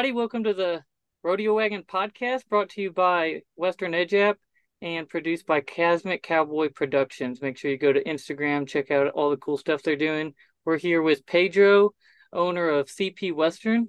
[0.00, 0.16] everybody.
[0.16, 0.82] Welcome to the
[1.22, 4.38] Rodeo Wagon podcast brought to you by Western Edge App
[4.80, 7.42] and produced by Cosmic Cowboy Productions.
[7.42, 10.32] Make sure you go to Instagram, check out all the cool stuff they're doing.
[10.64, 11.90] We're here with Pedro,
[12.32, 13.88] owner of CP Western.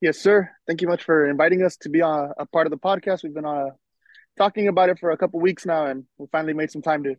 [0.00, 0.48] Yes, sir.
[0.68, 3.24] Thank you much for inviting us to be on a part of the podcast.
[3.24, 3.70] We've been uh,
[4.38, 7.16] talking about it for a couple weeks now, and we finally made some time to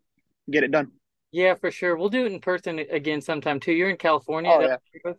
[0.50, 0.94] get it done.
[1.34, 1.98] Yeah, for sure.
[1.98, 3.74] We'll do it in person again sometime too.
[3.74, 4.52] You're in California.
[4.54, 5.12] Oh, yeah.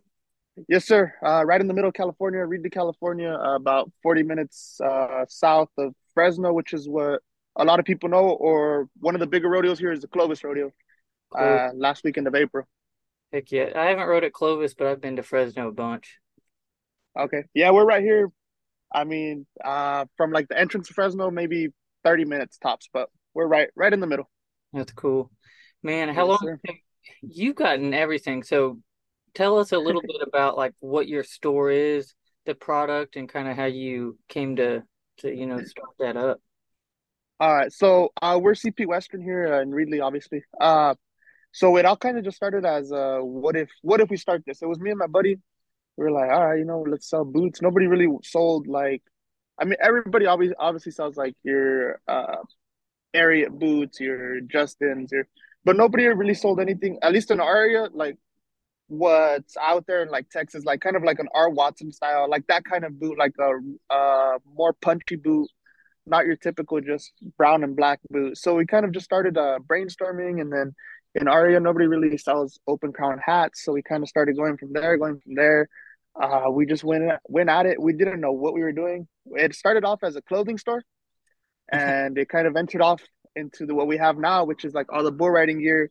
[0.67, 1.13] Yes, sir.
[1.25, 5.69] Uh, right in the middle of California, Reedley California, uh, about 40 minutes uh, south
[5.77, 7.21] of Fresno, which is what
[7.55, 8.29] a lot of people know.
[8.29, 10.71] Or one of the bigger rodeos here is the Clovis Rodeo.
[11.35, 12.67] Uh, last weekend of April.
[13.31, 13.71] Heck yeah!
[13.75, 16.19] I haven't rode at Clovis, but I've been to Fresno a bunch.
[17.17, 18.29] Okay, yeah, we're right here.
[18.93, 21.69] I mean, uh, from like the entrance to Fresno, maybe
[22.03, 24.29] 30 minutes tops, but we're right, right in the middle.
[24.71, 25.31] That's cool,
[25.81, 26.09] man.
[26.09, 26.57] How yes, long?
[27.23, 28.79] You've gotten everything, so
[29.35, 32.13] tell us a little bit about like what your store is,
[32.45, 34.83] the product, and kind of how you came to
[35.17, 36.39] to you know start that up.
[37.39, 40.43] All right, so uh, we're CP Western here in Reedley, obviously.
[40.59, 40.95] Uh,
[41.51, 44.43] so it all kind of just started as uh, what if what if we start
[44.45, 44.61] this?
[44.61, 45.37] It was me and my buddy.
[45.97, 47.61] We were like, all right, you know, let's sell boots.
[47.61, 49.03] Nobody really sold like,
[49.59, 52.37] I mean, everybody obviously obviously sells like your uh,
[53.13, 55.27] Ariat boots, your Justins, your,
[55.63, 56.97] but nobody really sold anything.
[57.03, 58.17] At least in our area, like
[58.93, 62.45] what's out there in like Texas, like kind of like an R Watson style, like
[62.47, 65.49] that kind of boot, like a uh more punchy boot,
[66.05, 68.37] not your typical just brown and black boot.
[68.37, 70.73] So we kind of just started uh brainstorming and then
[71.15, 73.63] in Aria nobody really sells open crown hats.
[73.63, 75.67] So we kind of started going from there, going from there.
[76.21, 77.81] Uh we just went went at it.
[77.81, 79.07] We didn't know what we were doing.
[79.25, 80.83] It started off as a clothing store
[81.71, 83.01] and it kind of ventured off
[83.35, 85.89] into the what we have now, which is like all the bull riding gear.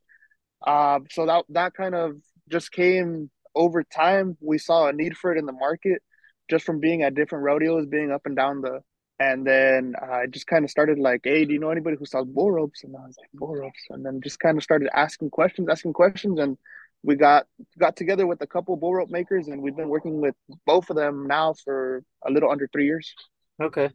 [0.65, 2.13] Uh, so that that kind of
[2.53, 4.37] just came over time.
[4.41, 6.03] We saw a need for it in the market
[6.49, 8.81] just from being at different rodeos, being up and down the.
[9.19, 12.29] And then I just kind of started like, hey, do you know anybody who sells
[12.29, 12.83] bull ropes?
[12.83, 13.81] And I was like, bull ropes.
[13.91, 16.41] And then just kind of started asking questions, asking questions.
[16.41, 16.59] And
[17.05, 17.47] we got
[17.79, 20.35] got together with a couple bull rope makers and we've been working with
[20.67, 23.15] both of them now for a little under three years.
[23.61, 23.91] Okay.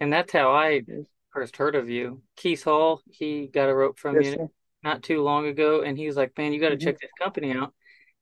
[0.00, 0.82] And that's how I
[1.32, 2.22] first heard of you.
[2.36, 4.48] Keith Hall, he got a rope from yes, you sir.
[4.82, 6.86] not too long ago, and he was like, "Man, you got to mm-hmm.
[6.86, 7.72] check this company out."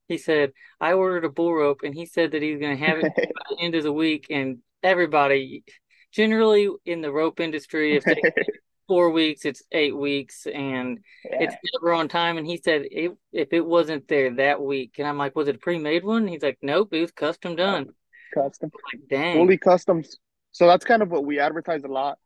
[0.07, 2.99] He said, "I ordered a bull rope, and he said that he's going to have
[2.99, 5.63] it by the end of the week." And everybody,
[6.11, 8.21] generally in the rope industry, if they
[8.87, 11.43] four weeks, it's eight weeks, and yeah.
[11.43, 12.37] it's never on time.
[12.37, 15.55] And he said, it, if it wasn't there that week, and I'm like, "Was it
[15.55, 17.89] a pre-made one?" he's like, "Nope, it was custom done."
[18.33, 20.17] Custom, like, dang, fully customs.
[20.51, 22.17] So that's kind of what we advertise a lot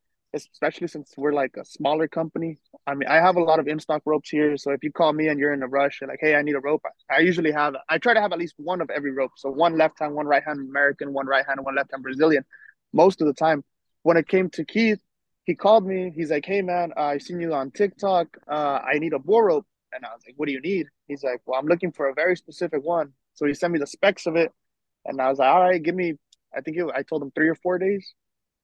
[0.46, 2.58] especially since we're like a smaller company.
[2.86, 4.58] I mean, I have a lot of in stock ropes here.
[4.58, 6.56] So if you call me and you're in a rush, you're like, hey, I need
[6.56, 6.84] a rope.
[7.09, 9.31] I usually have, I try to have at least one of every rope.
[9.38, 12.44] So one left hand, one right hand American, one right hand, one left hand Brazilian.
[12.94, 13.64] Most of the time,
[14.03, 15.02] when it came to Keith,
[15.44, 16.12] he called me.
[16.16, 18.28] He's like, hey, man, uh, I seen you on TikTok.
[18.48, 19.66] Uh, I need a bull rope.
[19.94, 20.88] And I was like, what do you need?
[21.08, 23.14] He's like, well, I'm looking for a very specific one.
[23.34, 24.52] So he sent me the specs of it.
[25.06, 26.16] And I was like, all right, give me,
[26.56, 28.14] I think it, I told him three or four days.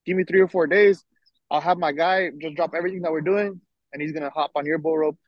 [0.04, 1.04] Give me three or four days
[1.50, 3.60] I'll have my guy just drop everything that we're doing,
[3.92, 5.18] and he's gonna hop on your bull rope.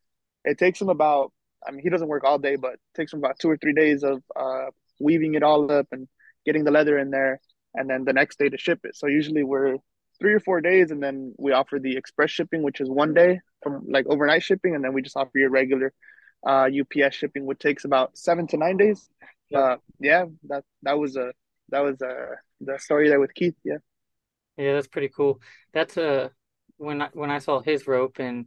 [0.45, 1.33] It takes him about,
[1.67, 3.73] I mean, he doesn't work all day, but it takes him about two or three
[3.73, 4.67] days of uh,
[5.01, 6.09] weaving it all up and
[6.45, 7.41] getting the leather in there,
[7.75, 8.97] and then the next day to ship it.
[8.97, 9.77] So usually we're
[10.19, 13.41] three or four days, and then we offer the express shipping, which is one day
[13.63, 15.93] from like overnight shipping, and then we just offer your regular
[16.47, 19.09] uh, UPS shipping, which takes about seven to nine days.
[19.51, 19.59] Yeah.
[19.59, 21.33] Uh, yeah, that that was a
[21.71, 23.57] that was a the story there with Keith.
[23.65, 23.79] Yeah.
[24.57, 25.41] Yeah, that's pretty cool.
[25.73, 26.31] That's uh
[26.79, 28.47] when I, when I saw his rope and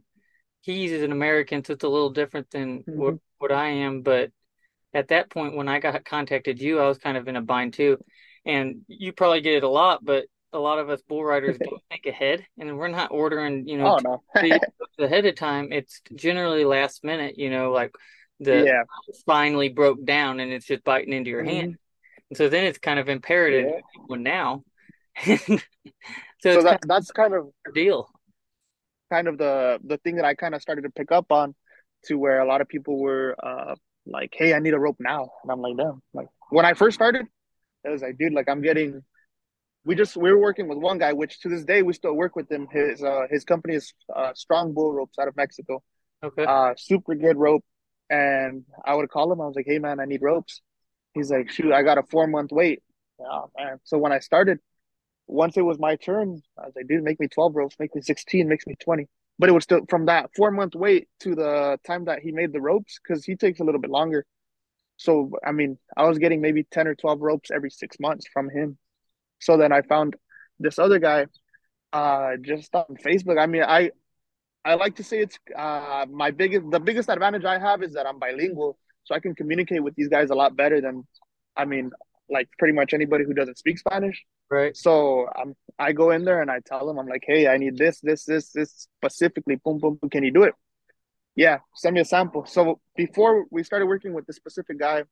[0.60, 2.98] he's an American, so it's a little different than mm-hmm.
[2.98, 4.02] what what I am.
[4.02, 4.30] But
[4.92, 7.74] at that point, when I got contacted you, I was kind of in a bind
[7.74, 7.98] too,
[8.44, 11.82] and you probably get it a lot, but a lot of us bull riders don't
[11.90, 14.58] think ahead, and we're not ordering, you know, oh, no.
[14.98, 15.72] ahead of time.
[15.72, 17.92] It's generally last minute, you know, like
[18.40, 18.82] the yeah.
[19.26, 21.56] finally broke down and it's just biting into your mm-hmm.
[21.56, 21.78] hand.
[22.30, 23.70] And so then it's kind of imperative
[24.08, 24.16] yeah.
[24.16, 24.62] now
[25.24, 25.58] so,
[26.42, 28.08] so that, that's kind of deal.
[29.12, 31.54] kind of the the thing that i kind of started to pick up on
[32.04, 33.74] to where a lot of people were uh
[34.06, 35.30] like hey i need a rope now.
[35.42, 36.00] And i'm like damn.
[36.14, 37.26] Like when i first started
[37.84, 39.02] it was like dude like i'm getting
[39.84, 42.36] we just we were working with one guy which to this day we still work
[42.36, 42.68] with him.
[42.70, 45.82] His uh his company is uh, strong bull ropes out of mexico.
[46.22, 46.44] Okay.
[46.44, 47.64] Uh super good rope.
[48.10, 49.40] And i would call him.
[49.40, 50.60] I was like hey man i need ropes.
[51.14, 52.82] He's like shoot i got a four month wait.
[53.20, 53.80] Oh man.
[53.84, 54.58] So when i started
[55.30, 58.02] once it was my turn, I was like, dude, make me 12 ropes, make me
[58.02, 59.06] 16, makes me 20.
[59.38, 62.52] But it was still from that four month wait to the time that he made
[62.52, 64.26] the ropes because he takes a little bit longer.
[64.96, 68.50] So, I mean, I was getting maybe 10 or 12 ropes every six months from
[68.50, 68.76] him.
[69.38, 70.16] So then I found
[70.58, 71.26] this other guy
[71.92, 73.40] uh just on Facebook.
[73.40, 73.92] I mean, I
[74.64, 78.06] I like to say it's uh my biggest the biggest advantage I have is that
[78.06, 81.06] I'm bilingual, so I can communicate with these guys a lot better than
[81.56, 81.90] I mean,
[82.28, 84.24] like pretty much anybody who doesn't speak Spanish.
[84.50, 84.76] Right.
[84.76, 87.76] So I'm I go in there and I tell them I'm like, hey, I need
[87.78, 89.56] this, this, this, this specifically.
[89.64, 90.10] Boom, boom, boom.
[90.10, 90.54] Can you do it?
[91.36, 92.46] Yeah, send me a sample.
[92.46, 95.04] So before we started working with this specific guy,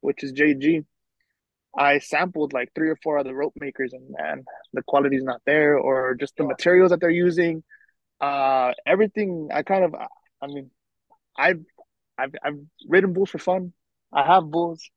[0.00, 0.84] which is JG,
[1.78, 4.44] I sampled like three or four other rope makers, and man,
[4.74, 7.64] the quality's not there, or just the materials that they're using.
[8.20, 9.50] Uh, everything.
[9.52, 10.70] I kind of, I mean,
[11.38, 11.62] I've
[12.18, 13.72] I've I've ridden bulls for fun.
[14.12, 14.88] I have bulls,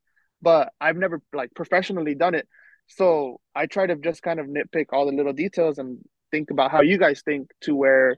[0.41, 2.47] but I've never like professionally done it.
[2.89, 5.99] So I try to just kind of nitpick all the little details and
[6.31, 8.17] think about how you guys think to where,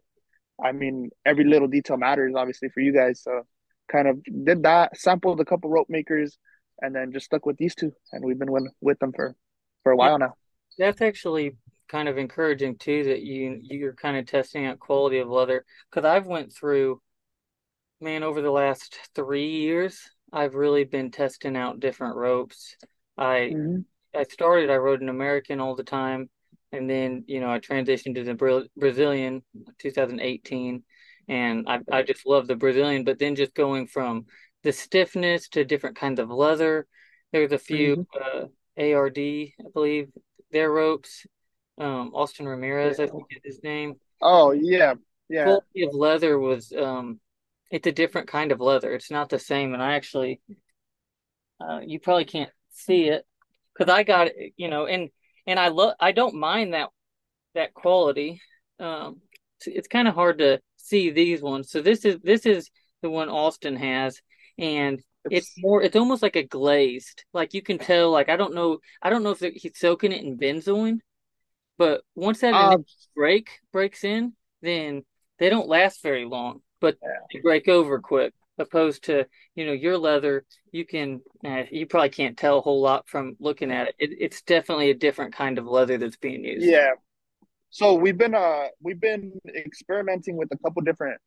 [0.64, 3.22] I mean, every little detail matters obviously for you guys.
[3.22, 3.44] So
[3.92, 6.38] kind of did that, sampled a couple rope makers,
[6.82, 8.52] and then just stuck with these two, and we've been
[8.82, 9.36] with, them for
[9.84, 10.34] for a while now.
[10.80, 11.58] That's actually
[11.90, 16.06] kind of encouraging too that you you're kind of testing out quality of leather because
[16.06, 17.02] I've went through
[18.00, 20.00] man over the last three years
[20.34, 22.78] I've really been testing out different ropes.
[23.18, 23.82] I Mm-hmm.
[24.16, 26.30] I started I rode an American all the time
[26.72, 29.44] and then you know I transitioned to the Bra- Brazilian
[29.80, 30.84] 2018
[31.28, 34.26] and I I just love the Brazilian but then just going from
[34.64, 36.88] the stiffness to different kinds of leather
[37.32, 38.48] there's a few Mm-hmm.
[38.82, 40.10] uh, ARD I believe
[40.52, 41.26] their ropes
[41.78, 43.96] um, Austin Ramirez, I think is his name.
[44.22, 44.96] Oh yeah,
[45.30, 45.44] yeah.
[45.46, 47.20] Quality of leather was um,
[47.72, 48.94] it's a different kind of leather.
[48.94, 50.42] It's not the same, and I actually,
[51.60, 53.26] uh, you probably can't see it
[53.82, 55.10] because I got you know, and
[55.48, 56.90] and I love, I don't mind that
[57.56, 58.42] that quality.
[58.80, 59.22] Um,
[59.66, 61.70] it's, kind of hard to see these ones.
[61.70, 62.70] So this is this is
[63.02, 64.20] the one Austin has,
[64.58, 65.00] and
[65.30, 67.26] it's more, it's almost like a glazed.
[67.32, 70.24] Like you can tell, like I don't know, I don't know if he's soaking it
[70.24, 71.00] in benzoin
[71.82, 72.78] but once that uh
[73.16, 75.04] break breaks in, then
[75.40, 77.10] they don't last very long, but yeah.
[77.34, 78.36] they break over quick.
[78.62, 79.26] Opposed to,
[79.56, 83.36] you know, your leather, you can, uh, you probably can't tell a whole lot from
[83.40, 83.96] looking at it.
[84.00, 84.10] it.
[84.20, 86.66] It's definitely a different kind of leather that's being used.
[86.66, 86.92] Yeah.
[87.70, 91.20] So we've been uh we've been experimenting with a couple different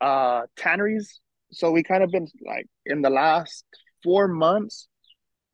[0.00, 1.20] uh tanneries.
[1.52, 3.64] So we kind of been like in the last
[4.04, 4.88] four months,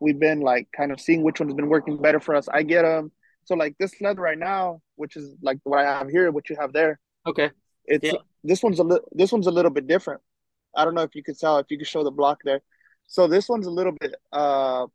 [0.01, 2.49] we've been like kind of seeing which one's been working better for us.
[2.49, 3.13] I get them.
[3.45, 6.57] So like this leather right now, which is like what I have here, what you
[6.59, 7.51] have there, Okay.
[7.85, 8.19] it's Yeah.
[8.43, 10.23] this one's a little this one's a little bit different.
[10.77, 12.61] I don't know if you could tell if you could show the block there.
[13.07, 14.87] So this one's a little bit uh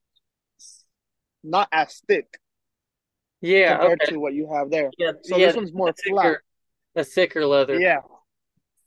[1.43, 2.37] not as thick
[3.41, 3.77] Yeah.
[3.77, 4.11] compared Okay.
[4.13, 4.91] to what you have there.
[4.97, 5.13] Yeah.
[5.23, 5.47] So Yeah.
[5.47, 6.23] this one's more A flat.
[6.23, 6.43] thicker,
[6.95, 7.79] a thicker leather.
[7.79, 7.99] Yeah,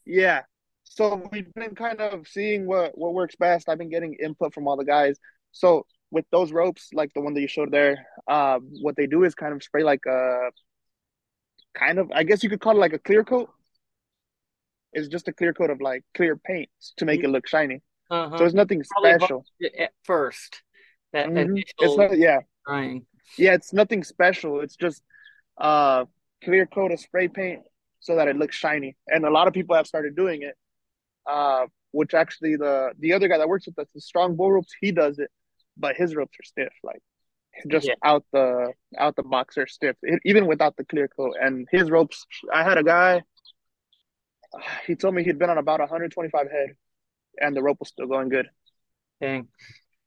[0.05, 0.43] yeah.
[0.85, 3.69] So we've been kind of seeing what what works best.
[3.69, 5.19] I've been getting input from all the guys.
[5.53, 9.25] So with those ropes, like the one that you showed there, uh, what they do
[9.25, 10.51] is kind of spray like a
[11.75, 13.49] kind of I guess you could call it like a clear coat.
[14.93, 16.69] It's just a clear coat of like clear paint
[16.99, 17.81] to make it look shiny.
[18.11, 18.45] So Uh-huh.
[18.45, 19.45] it's nothing Probably special.
[19.79, 20.63] at first.
[21.13, 22.41] That hmm It's not yeah.
[22.67, 23.07] drying.
[23.39, 24.61] Yeah, it's nothing special.
[24.61, 25.03] It's just
[25.59, 26.05] uh
[26.45, 27.63] clear coat of spray paint
[28.01, 28.97] so that it looks shiny.
[29.09, 30.57] And a lot of people have started doing it.
[31.27, 34.73] Uh, which actually the the other guy that works with us, the strong bull ropes,
[34.81, 35.31] he does it,
[35.77, 37.03] but his ropes are stiff, like
[37.69, 37.95] just Yeah.
[38.05, 41.37] out the out the box are stiff, e- even without the clear coat.
[41.41, 43.23] And his ropes, I had a guy,
[44.87, 46.77] he told me he'd been on about 125 head,
[47.41, 48.49] and the rope was still going good.
[49.21, 49.49] Dang.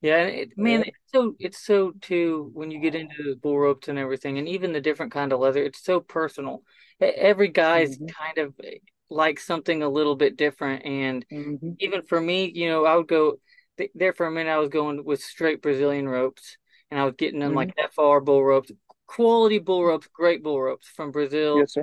[0.02, 3.88] Yeah, it, man, it's so it's so too when you get into the bull ropes
[3.90, 6.64] and everything, and even the different kind of leather, it's so personal.
[7.02, 12.04] Every guy's hmm kind of eh, like something a little bit different, and hmm even
[12.04, 13.40] for me, you know, I would go
[13.78, 14.52] th- there for a minute.
[14.52, 16.58] I was going with straight Brazilian ropes,
[16.92, 18.72] and I was getting them hmm like FR bull ropes,
[19.08, 21.78] quality bull ropes, great bull ropes from Brazil, Yes,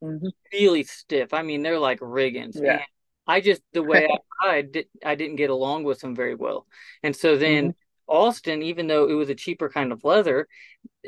[0.00, 0.18] sir.
[0.20, 1.32] hmm really stiff.
[1.34, 2.84] I mean, they're like riggins, and Yeah.
[3.26, 4.06] I just the way
[4.42, 6.66] I ride, did, I didn't get along with them very well,
[7.02, 7.74] and so then
[8.06, 10.48] Austin, even though it was a cheaper kind of leather,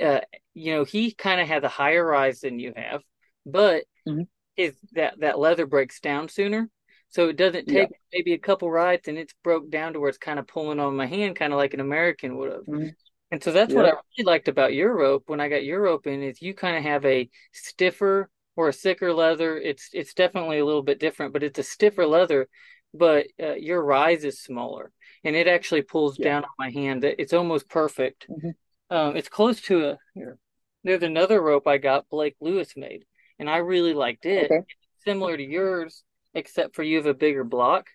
[0.03, 0.21] uh,
[0.55, 3.03] you know, he kind of had the higher rise than you have,
[3.47, 4.23] but hmm
[4.57, 6.71] his that that leather breaks down sooner.
[7.11, 7.69] So it doesn't Yeah.
[7.69, 10.81] take maybe a couple rides and it's broke down to where it's kind of pulling
[10.81, 12.65] on my hand, kind of like an American would have.
[12.67, 12.89] hmm
[13.31, 16.07] And so that's what I really liked about your rope when I got your rope
[16.07, 19.57] in is you kind of have a stiffer or a thicker leather.
[19.57, 22.49] It's it's definitely a little bit different, but it's a stiffer leather,
[22.93, 24.93] but uh, your rise is smaller
[25.25, 26.27] and it actually pulls Yeah.
[26.27, 27.05] down on my hand.
[27.05, 28.29] It- It's almost perfect.
[28.29, 28.51] hmm
[28.91, 30.39] Um, it's close to a here.
[30.85, 33.05] There's another rope I got Blake Lewis made,
[33.39, 34.53] and I really liked it.
[34.53, 34.65] Okay.
[35.05, 37.89] Similar to yours, except for you have a bigger block,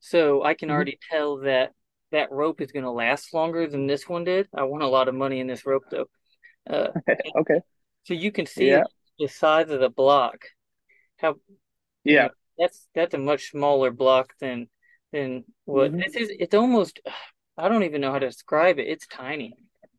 [0.00, 1.72] so I can hmm already tell that
[2.12, 4.48] that rope is going to last longer than this one did.
[4.54, 6.08] I won a lot of money in this rope though.
[6.68, 6.92] Uh,
[7.36, 7.60] okay.
[8.04, 8.84] so you can see Yeah.
[9.18, 10.46] The size of the block.
[11.18, 11.36] How
[12.04, 12.28] you Yeah.
[12.28, 14.68] know that's that's a much smaller block than
[15.12, 16.30] than what hmm this is.
[16.40, 17.00] It's almost
[17.58, 18.88] I don't even know how to describe it.
[18.88, 19.54] It's tiny.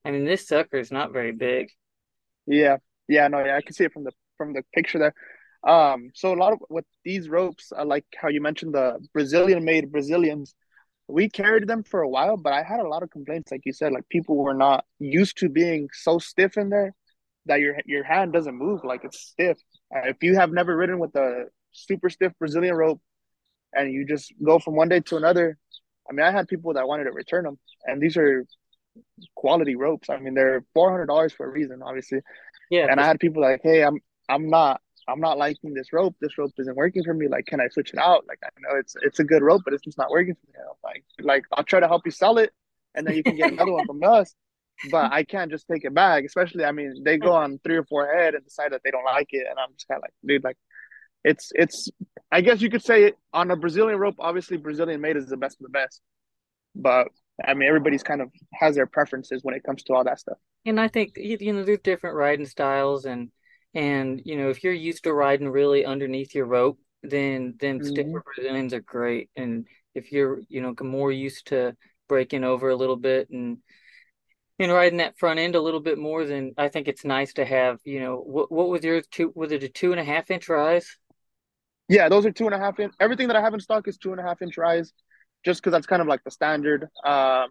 [0.05, 1.69] I mean, this sucker is not very big.
[2.47, 2.77] Yeah.
[3.07, 3.27] Yeah.
[3.27, 3.43] No.
[3.43, 3.57] Yeah.
[3.57, 5.13] I can see it from the from the picture there.
[5.71, 6.11] Um.
[6.13, 9.91] So a lot of with these ropes, I like how you mentioned the Brazilian made
[9.91, 10.55] Brazilians.
[11.09, 13.73] We carried them for a while, but I had a lot of complaints, like you
[13.73, 16.95] said, like people were not used to being so stiff in there
[17.49, 19.59] that your your hand doesn't move, like it's stiff.
[19.95, 23.01] Uh, if you have never ridden with a super stiff Brazilian rope
[23.73, 25.57] and you just go from one day to another,
[26.09, 28.45] I mean, I had people that wanted to return them, and these are
[29.35, 30.09] quality ropes.
[30.09, 32.21] I mean, they're four hundred dollars for a reason, obviously.
[32.71, 36.15] Yeah, And I had people like, hey, I'm I'm not I'm not liking this rope.
[36.21, 37.27] This rope isn't working for me.
[37.27, 38.25] Like, can I switch it out?
[38.27, 40.53] Like, I know it's it's a good rope, but it's just not working for me.
[40.59, 42.51] I'm like, like I'll try to help you sell it,
[42.95, 44.35] and then you can get another one from us.
[44.83, 46.23] But I can't just take it back.
[46.25, 49.05] Especially, I mean, they go on three or four head and decide that they don't
[49.05, 50.57] like it, and I'm just kind of like, dude, like,
[51.23, 51.89] it's it's.
[52.31, 54.15] I guess you could say on a Brazilian rope.
[54.19, 56.01] Obviously, Brazilian made is the best of the best.
[56.75, 57.09] But
[57.45, 60.37] I mean, everybody's kind of has their preferences when it comes to all that stuff.
[60.65, 63.31] And I think you know there's different riding styles and
[63.73, 67.83] and you know if you're used to riding really underneath your rope, then then hmm
[67.83, 69.29] stiffer Brazilians are great.
[69.35, 71.75] And if you're you know more used to
[72.07, 73.59] breaking over a little bit and
[74.59, 77.45] and riding that front end a little bit more, than I think it's nice to
[77.45, 80.29] have you know what what was your two was it a two and a half
[80.31, 80.97] inch rise?
[81.87, 82.93] Yeah, those are two and a half inch.
[82.99, 84.93] Everything that I have in stock is two and a half inch rise,
[85.43, 86.87] just because that's kind of like the standard.
[87.03, 87.49] Um,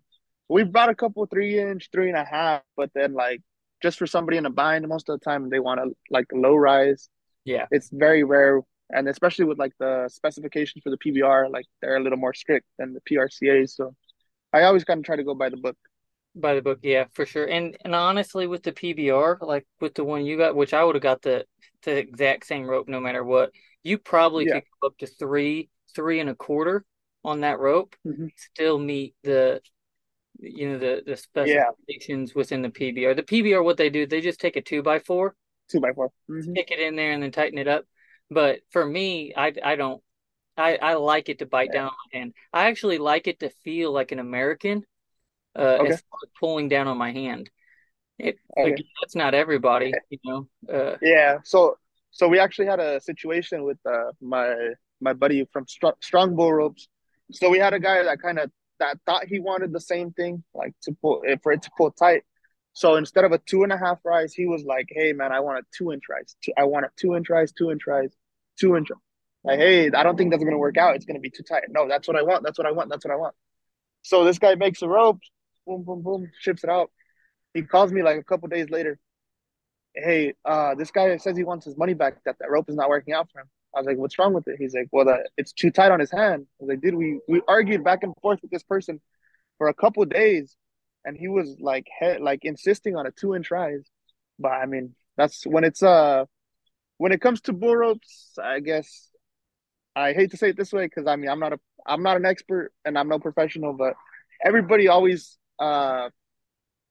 [0.49, 3.41] we've brought a couple three inch, three and a half, but then like
[3.83, 6.55] just for somebody in a bind, most of the time they want to like low
[6.55, 7.09] rise.
[7.45, 8.61] Yeah, It's very rare,
[8.91, 12.67] and especially with like the specifications for the PBR, like they're a little more strict
[12.79, 13.69] than the PRCA.
[13.69, 13.95] So
[14.53, 15.77] I always kind of try to go by the book.
[16.40, 17.47] By the book, yeah, for sure.
[17.47, 20.95] And and honestly, with the PBR, like with the one you got, which I would
[20.95, 21.47] have got the
[21.83, 23.52] the exact same rope no matter what,
[23.83, 24.47] you probably Yeah.
[24.47, 26.85] could go up to three, three and a quarter
[27.25, 29.61] on that rope, hmm still meet the
[30.40, 31.71] you know the the Yeah.
[31.87, 33.14] specifications within the PBR.
[33.14, 35.37] The PBR, what they do, they just take a two by four,
[35.71, 37.85] Two by 4 hmm stick it in there, and then tighten it up.
[38.30, 40.02] But for me, I I don't.
[40.57, 41.73] I, I like it to bite Yeah.
[41.73, 42.35] down and.
[42.52, 44.85] I actually like it to feel like an American,
[45.57, 45.93] uh, Okay.
[45.93, 46.02] as
[46.38, 47.50] pulling down on my hand.
[48.19, 48.73] It Okay.
[48.73, 50.49] again, that's not everybody, you know.
[50.73, 51.38] Uh, Yeah.
[51.45, 51.78] So
[52.11, 54.55] so we actually had a situation with uh, my
[55.00, 56.88] my buddy from Str Strong Bull Ropes.
[57.33, 58.50] So we had a guy that kind of
[58.81, 61.90] that thought he wanted the same thing, like to pull eh, for it to pull
[61.93, 62.25] tight.
[62.73, 65.40] So instead of a two and a half rise, he was like, "Hey man, I
[65.40, 66.37] want a two inch rise.
[66.43, 68.12] Two, I want a two inch rise, two inch rise,
[68.59, 68.88] two inch."
[69.45, 70.97] Like, hey, I don't think that's gonna work out.
[70.97, 71.64] It's gonna be too tight.
[71.71, 72.43] No, that's what I want.
[72.45, 72.90] That's what I want.
[72.90, 73.35] That's what I want.
[74.02, 75.21] So this guy makes a rope,
[75.68, 76.90] boom, boom, boom, ships it out.
[77.54, 78.98] He calls me like a couple days later
[79.98, 82.22] hey, uh, this guy says he wants his money back.
[82.25, 83.48] That that rope is not working out for him.
[83.75, 84.56] I was like, what's wrong with it?
[84.58, 86.46] He's like, well, the, it's too tight on his hand.
[86.60, 89.00] I was like, dude, we we argued back and forth with this person
[89.58, 90.56] for a couple days,
[91.04, 93.84] and he was like, he, like insisting on a two inch rise.
[94.38, 96.25] But I mean, that's when it's uh
[96.96, 98.32] when it comes to bull ropes.
[98.42, 99.10] I guess
[99.94, 102.16] I hate to say it this way because I mean I'm not a I'm not
[102.16, 103.94] an expert and I'm no professional, but
[104.44, 106.09] everybody always uh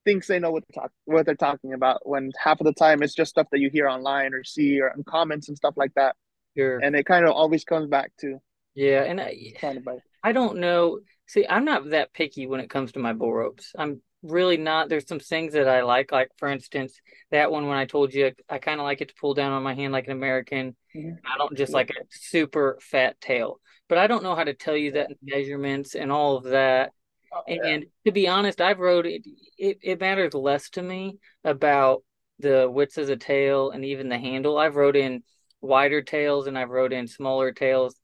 [0.06, 3.14] thinks they know what talk what they're talking about when half of the time it's
[3.14, 6.16] just stuff that you hear online or see or in comments and stuff like that.
[6.56, 6.80] sure.
[6.82, 8.40] And it kind of always comes back to
[8.76, 9.98] Yeah, and I, to buy.
[10.24, 11.00] I don't know.
[11.28, 13.74] See, I'm not that picky when it comes to my bull ropes.
[13.78, 14.90] I'm really not.
[14.90, 17.00] There's some things that I like, like for instance,
[17.32, 19.64] that one when I told you I kind of like it to pull down on
[19.64, 20.76] my hand like an American.
[20.94, 21.18] Mhm.
[21.26, 23.60] I don't just Yeah, like a super fat tail,
[23.90, 26.94] but I don't know how to tell you that measurements and all of that.
[27.32, 29.24] Oh, yeah, And to be honest, I've wrote it,
[29.58, 32.04] it, it matters less to me about
[32.40, 34.58] the width of the tail and even the handle.
[34.58, 35.24] I've wrote in
[35.62, 37.96] wider tails and I've wrote in smaller tails.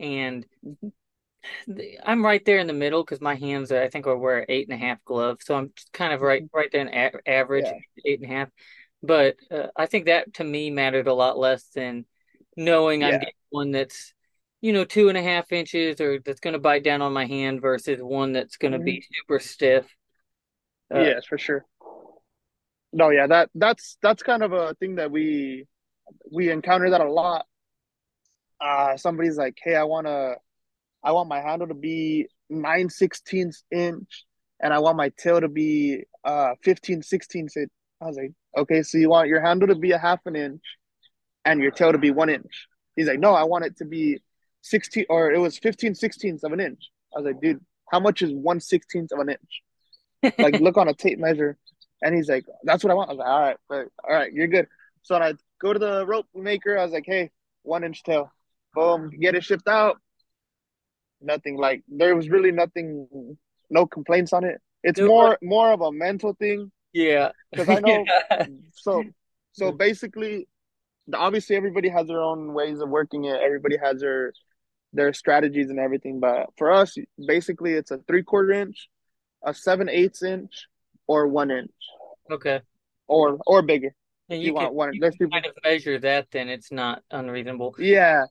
[0.00, 0.46] And
[2.04, 4.68] I'm right there in the middle because my hands are, I think I wear eight
[4.68, 5.44] and a half gloves.
[5.44, 6.50] So I'm kind of right, Mhm.
[6.52, 8.48] right there in a average, yeah, eight and a half.
[9.02, 12.06] But uh, I think that to me mattered a lot less than
[12.56, 14.14] knowing I'm getting one that's,
[14.62, 17.26] you know, two and a half inches or that's going to bite down on my
[17.26, 18.84] hand versus one that's going to Mhm.
[18.84, 19.84] be super stiff.
[20.94, 21.66] Uh, yes, for sure.
[22.92, 25.66] No, yeah, that that's that's kind of a thing that we
[26.30, 27.46] we encounter that a lot.
[28.60, 30.34] Uh, somebody's like, hey, I wanna
[31.02, 34.24] I want my handle to be nine sixteenths inch,
[34.60, 37.70] and I want my tail to be uh 15 sixteenths inch.
[38.00, 40.62] I was like, okay, so you want your handle to be a half an inch
[41.44, 42.66] and your tail to be one inch.
[42.96, 44.20] He's like, no, I want it to be
[44.62, 46.90] 16 or it was 15 sixteenths of an inch.
[47.14, 49.62] I was like, dude, how much is one sixteenth of an inch?
[50.38, 51.58] Like, look on a tape measure.
[52.00, 54.32] And he's like, "That's what I want." I was like, "All right, but, all right,
[54.32, 54.66] you're good."
[55.02, 56.78] So I go to the rope maker.
[56.78, 57.30] I was like, "Hey,
[57.62, 58.30] one inch tail,
[58.74, 59.98] boom, get it shipped out."
[61.20, 63.36] Nothing like there was really nothing,
[63.70, 64.60] no complaints on it.
[64.82, 66.72] It's more more of a mental thing.
[66.92, 68.04] Yeah, because I know.
[68.30, 68.46] yeah.
[68.74, 69.04] So
[69.52, 70.48] so basically,
[71.14, 73.40] obviously everybody has their own ways of working it.
[73.40, 74.32] Everybody has their
[74.92, 76.20] their strategies and everything.
[76.20, 76.96] But for us,
[77.26, 78.88] basically, it's a three quarter inch,
[79.42, 80.66] a seven eighths inch,
[81.06, 81.70] or one inch.
[82.30, 82.60] Okay.
[83.08, 83.94] Or or bigger.
[84.28, 84.94] And you, you can, want one.
[84.94, 87.74] You There's people kind of measure that, then it's not unreasonable.
[87.78, 88.24] Yeah.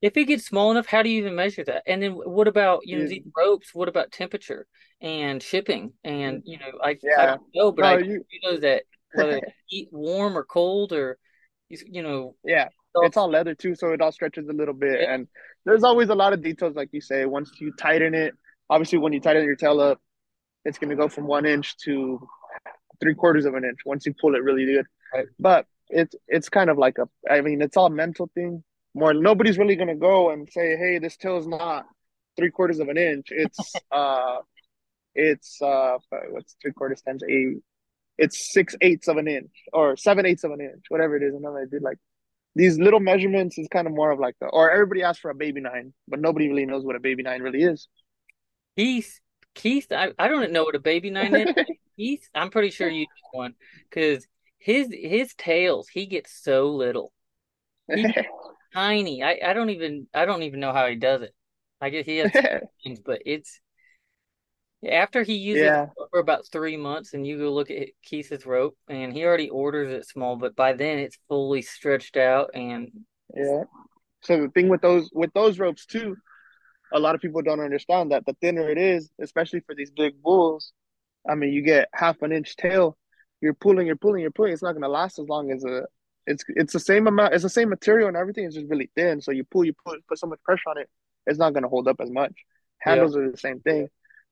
[0.00, 1.82] If it gets small enough, how do you even measure that?
[1.86, 3.08] And then what about you know yeah.
[3.08, 3.74] these ropes?
[3.74, 4.66] What about temperature
[5.00, 5.92] and shipping?
[6.04, 6.42] And mm.
[6.44, 7.22] you know, I, yeah.
[7.22, 8.24] I don't know, but no, I you...
[8.30, 8.84] you know that
[9.14, 11.18] whether heat warm or cold or
[11.70, 12.68] you know yeah
[13.02, 15.00] it's all leather too, so it all stretches a little bit.
[15.00, 15.14] Yeah.
[15.14, 15.28] And
[15.68, 17.26] there's always a lot of details, like you say.
[17.26, 18.34] Once you tighten it,
[18.70, 20.00] obviously, when you tighten your tail up,
[20.64, 22.26] it's going to go from one inch to
[23.00, 24.86] three quarters of an inch once you pull it really good.
[25.12, 25.26] Right.
[25.38, 28.64] But it's it's kind of like a, I mean, it's all mental thing.
[28.94, 31.84] More nobody's really going to go and say, hey, this tail is not
[32.36, 33.26] three quarters of an inch.
[33.30, 34.38] It's uh,
[35.14, 35.98] it's uh,
[36.30, 37.58] what's three quarters times eight?
[38.16, 41.34] It's six eighths of an inch or seven eighths of an inch, whatever it is.
[41.34, 41.98] And then I did like
[42.54, 45.34] these little measurements is kind of more of like the or everybody asks for a
[45.34, 47.88] baby nine, but nobody really knows what a baby nine really is.
[48.76, 49.20] Keith,
[49.54, 51.48] Keith, I, I don't know what a baby nine is.
[51.96, 53.54] Keith, I'm pretty sure you one
[53.90, 54.26] because
[54.58, 57.12] his his tails he gets so little,
[58.74, 59.22] tiny.
[59.22, 61.34] I, I don't even I don't even know how he does it.
[61.80, 62.32] I guess he has
[63.04, 63.60] but it's
[64.86, 65.84] after he uses yeah.
[65.84, 69.48] it for about three months, and you go look at Keith's rope, and he already
[69.48, 72.90] orders it small, but by then it's fully stretched out and
[73.34, 73.64] yeah.
[74.22, 76.16] So the thing with those with those ropes too,
[76.92, 80.22] a lot of people don't understand that the thinner it is, especially for these big
[80.22, 80.72] bulls,
[81.28, 82.96] I mean, you get half an inch tail,
[83.40, 84.52] you're pulling, you're pulling, you're pulling.
[84.52, 85.86] It's not gonna last as long as a.
[86.26, 87.34] It's it's the same amount.
[87.34, 88.44] It's the same material and everything.
[88.44, 89.20] It's just really thin.
[89.20, 90.88] So you pull, you put put so much pressure on it,
[91.26, 92.32] it's not gonna hold up as much.
[92.78, 93.22] Handles yeah.
[93.22, 93.88] are the same thing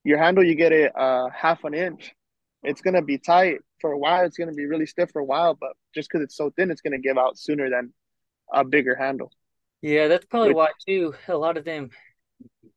[0.06, 2.14] your handle you get it uh half an inch
[2.62, 4.24] it's gonna be tight for a while.
[4.24, 6.80] It's gonna be really stiff for a while but just because it's so thin it's
[6.80, 7.92] gonna give out sooner than
[8.52, 9.30] a bigger handle.
[9.82, 11.90] Yeah that's probably Which, why too a lot of them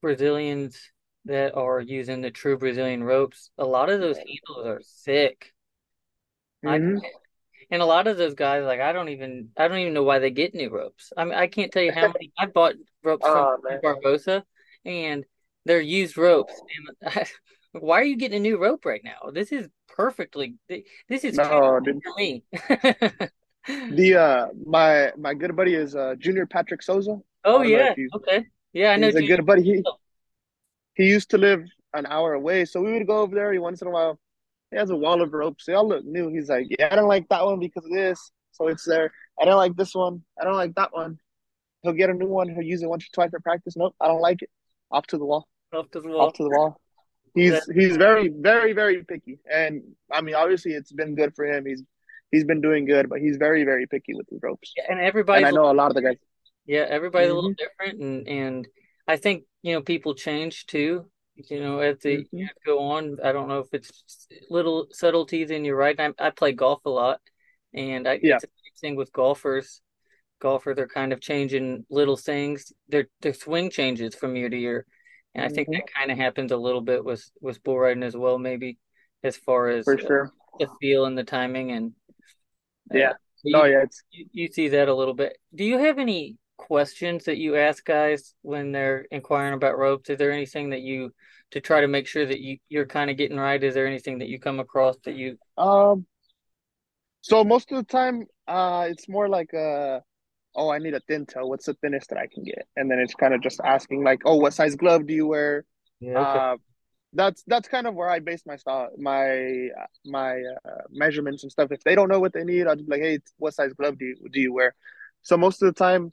[0.02, 0.80] brazilians
[1.26, 5.54] that are using the true brazilian ropes a lot of those handles are thick.
[6.66, 6.98] Mm-hmm.
[6.98, 7.10] I,
[7.72, 10.20] and a lot of those guys like i don't even i don't even know why
[10.20, 11.14] they get new ropes.
[11.16, 13.82] I mean i can't tell you how many i bought ropes oh, from man.
[13.84, 14.44] barbosa
[14.86, 15.26] and
[15.66, 16.54] they're used ropes.
[17.72, 19.32] why are you getting a new rope right now?
[19.32, 20.56] This is perfectly.
[20.68, 21.82] This is no, for
[22.18, 22.44] me.
[23.68, 27.18] the uh, my my good buddy is uh Junior Patrick Souza.
[27.46, 29.08] Oh yeah, you, okay, yeah, I know.
[29.08, 29.64] He's a good buddy.
[29.64, 29.84] He
[30.96, 33.82] he used to live an hour away, so we would go over there every once
[33.82, 34.20] in a while.
[34.72, 35.66] He has a wall of ropes.
[35.66, 36.30] They all look new.
[36.30, 39.12] He's like, yeah, I don't like that one because of this, so it's there.
[39.42, 40.24] I don't like this one.
[40.40, 41.18] I don't like that one.
[41.82, 42.50] He'll get a new one.
[42.50, 43.76] He'll use it once or twice for practice.
[43.78, 44.50] Nope, I don't like it.
[44.92, 45.48] Off to the wall.
[45.74, 46.28] Off to the wall.
[46.28, 46.82] Off to the wall.
[47.34, 47.60] He's yeah.
[47.74, 51.66] he's very very very picky, and I mean obviously it's been good for him.
[51.66, 51.84] He's
[52.32, 54.74] he's been doing good, but he's very very picky with the ropes.
[54.76, 55.46] Yeah, and everybody.
[55.46, 56.18] I know a lot of the guys.
[56.66, 57.32] Yeah, everybody's mm-hmm.
[57.32, 57.86] a little mm-hmm.
[57.86, 58.68] different, and and
[59.08, 61.06] I think you know people change too.
[61.36, 62.46] You know, as they mm-hmm.
[62.66, 65.52] go on, I don't know if it's little subtleties.
[65.52, 66.06] in your riding.
[66.06, 66.16] right.
[66.20, 67.22] I, I play golf a lot,
[67.74, 68.36] and I yeah.
[68.36, 68.48] it's a
[68.82, 69.82] thing with golfers.
[70.40, 72.72] Golfers are kind of changing little things.
[72.88, 74.86] Their their swing changes from year to year
[75.36, 75.80] and I think mm-hmm.
[75.80, 78.78] that kind of happens a little bit with with bull riding as well, maybe
[79.24, 81.94] as far as for sure the feel and the timing and
[82.94, 83.14] uh, yeah.
[83.44, 84.04] You, oh yeah, it's...
[84.12, 85.38] You, you see that a little bit.
[85.56, 90.10] Do you have any questions that you ask guys when they're inquiring about ropes?
[90.10, 91.14] Is there anything that you
[91.52, 93.64] to try to make sure that you you're kind of getting right?
[93.64, 96.06] Is there anything that you come across that you um?
[97.22, 100.00] So most of the time, uh, it's more like uh
[100.56, 101.46] oh, I need a thin toe.
[101.46, 102.68] What's the thinnest that I can get?
[102.76, 105.66] And then it's kind of just asking like, oh, what size glove do you wear?
[106.00, 106.40] Yeah, okay.
[106.40, 106.58] uh,
[107.14, 109.70] that's that's kind of where I base my style, my
[110.06, 111.72] my uh, measurements and stuff.
[111.72, 113.98] If they don't know what they need, I'll just be like, hey, what size glove
[113.98, 114.76] do you do you wear?
[115.22, 116.12] So most of the time,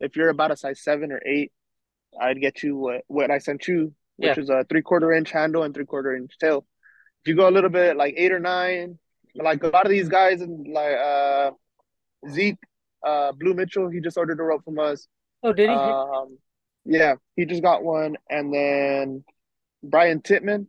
[0.00, 1.52] if you're about a size seven or eight,
[2.20, 4.40] I'd get you what, what I sent you, which yeah.
[4.40, 6.66] is a three quarter inch handle and three quarter inch tail.
[7.22, 8.98] If you go a little bit like eight or nine,
[9.34, 11.50] like a lot of these guys and like uh
[12.28, 12.58] Zeke,
[13.06, 15.06] uh, Blue Mitchell, he just ordered a rope from us.
[15.42, 15.76] Oh, did he?
[15.76, 16.38] Um,
[16.84, 19.24] yeah, he just got one, and then
[19.82, 20.66] Brian Titman.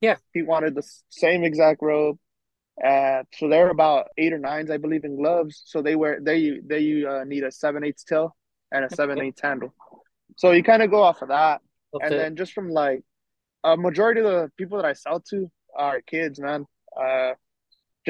[0.00, 2.18] Yeah, he wanted the same exact rope.
[2.82, 5.62] Uh, so they're about eight or nines, I believe, in gloves.
[5.66, 8.34] So they wear they they uh, need a seven eighths tail
[8.72, 9.74] and a seven eighths handle.
[10.36, 11.60] So you kind of go off of that,
[12.00, 13.02] and then just from like
[13.64, 16.64] a majority of the people that I sell to are kids, man.
[16.98, 17.32] Uh,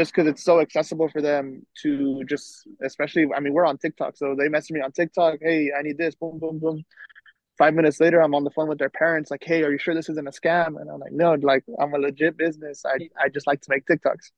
[0.00, 4.16] just because it's so accessible for them to just, especially, I mean, we're on TikTok,
[4.16, 6.82] so they message me on TikTok, hey, I need this, boom, boom, boom.
[7.58, 9.94] Five minutes later, I'm on the phone with their parents, like, hey, are you sure
[9.94, 10.80] this isn't a scam?
[10.80, 12.82] And I'm like, no, like, I'm a legit business.
[12.86, 14.30] I, I just like to make TikToks.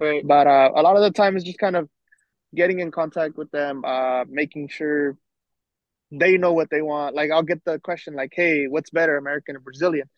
[0.00, 0.26] Right.
[0.26, 1.90] But uh, a lot of the time, it's just kind of
[2.54, 5.18] getting in contact with them, uh, making sure
[6.10, 7.14] they know what they want.
[7.14, 10.08] Like, I'll get the question, like, hey, what's better, American or Brazilian?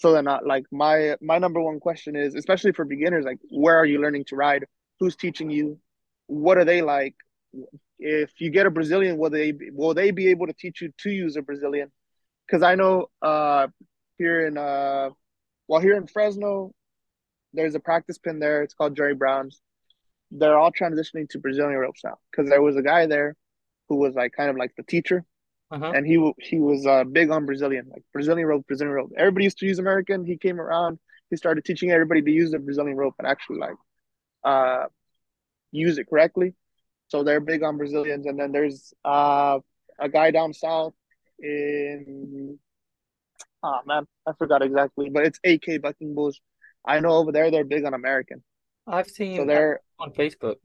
[0.00, 3.76] So then, not like my my number one question is, especially for beginners, like where
[3.76, 4.64] are you learning to ride?
[4.98, 5.78] Who's teaching you?
[6.26, 7.14] What are they like?
[7.98, 11.10] If you get a Brazilian, will they will they be able to teach you to
[11.10, 11.92] use a Brazilian?
[12.46, 13.66] Because I know uh,
[14.16, 15.10] here in uh,
[15.68, 16.72] well here in Fresno,
[17.52, 18.62] there's a practice pin there.
[18.62, 19.60] It's called Jerry Brown's.
[20.30, 23.36] They're all transitioning to Brazilian ropes now because there was a guy there
[23.90, 25.26] who was like kind of like the teacher
[25.70, 25.92] uh-huh.
[25.94, 29.12] and he he was uh, big on Brazilian, like Brazilian rope, Brazilian rope.
[29.16, 30.24] Everybody used to use American.
[30.24, 30.98] He came around.
[31.30, 33.76] He started teaching everybody to use the Brazilian rope and actually like
[34.44, 34.86] uh,
[35.70, 36.54] use it correctly.
[37.08, 38.26] So they're big on Brazilians.
[38.26, 39.58] And then there's uh,
[39.98, 40.94] a guy down south
[41.38, 42.58] in
[43.62, 46.40] oh man, I forgot exactly, but it's AK Bucking Bulls.
[46.84, 48.42] I know over there they're big on American.
[48.86, 50.56] I've seen so they're on Facebook.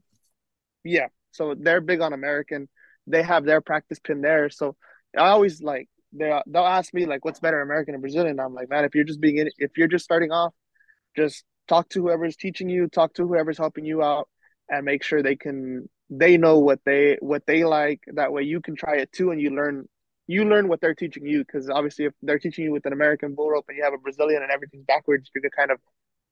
[0.82, 2.68] Yeah, so they're big on American.
[3.06, 4.50] They have their practice pin there.
[4.50, 4.76] So
[5.16, 8.40] I always like they they'll ask me like what's better American or Brazilian.
[8.40, 10.54] I'm like, man, if you're just being in, if you're just starting off,
[11.16, 14.28] just talk to whoever's teaching you, talk to whoever's helping you out,
[14.68, 18.00] and make sure they can they know what they what they like.
[18.14, 19.88] That way you can try it too, and you learn
[20.26, 21.40] you learn what they're teaching you.
[21.40, 23.98] Because obviously, if they're teaching you with an American bull rope and you have a
[23.98, 25.78] Brazilian and everything's backwards, you're kind of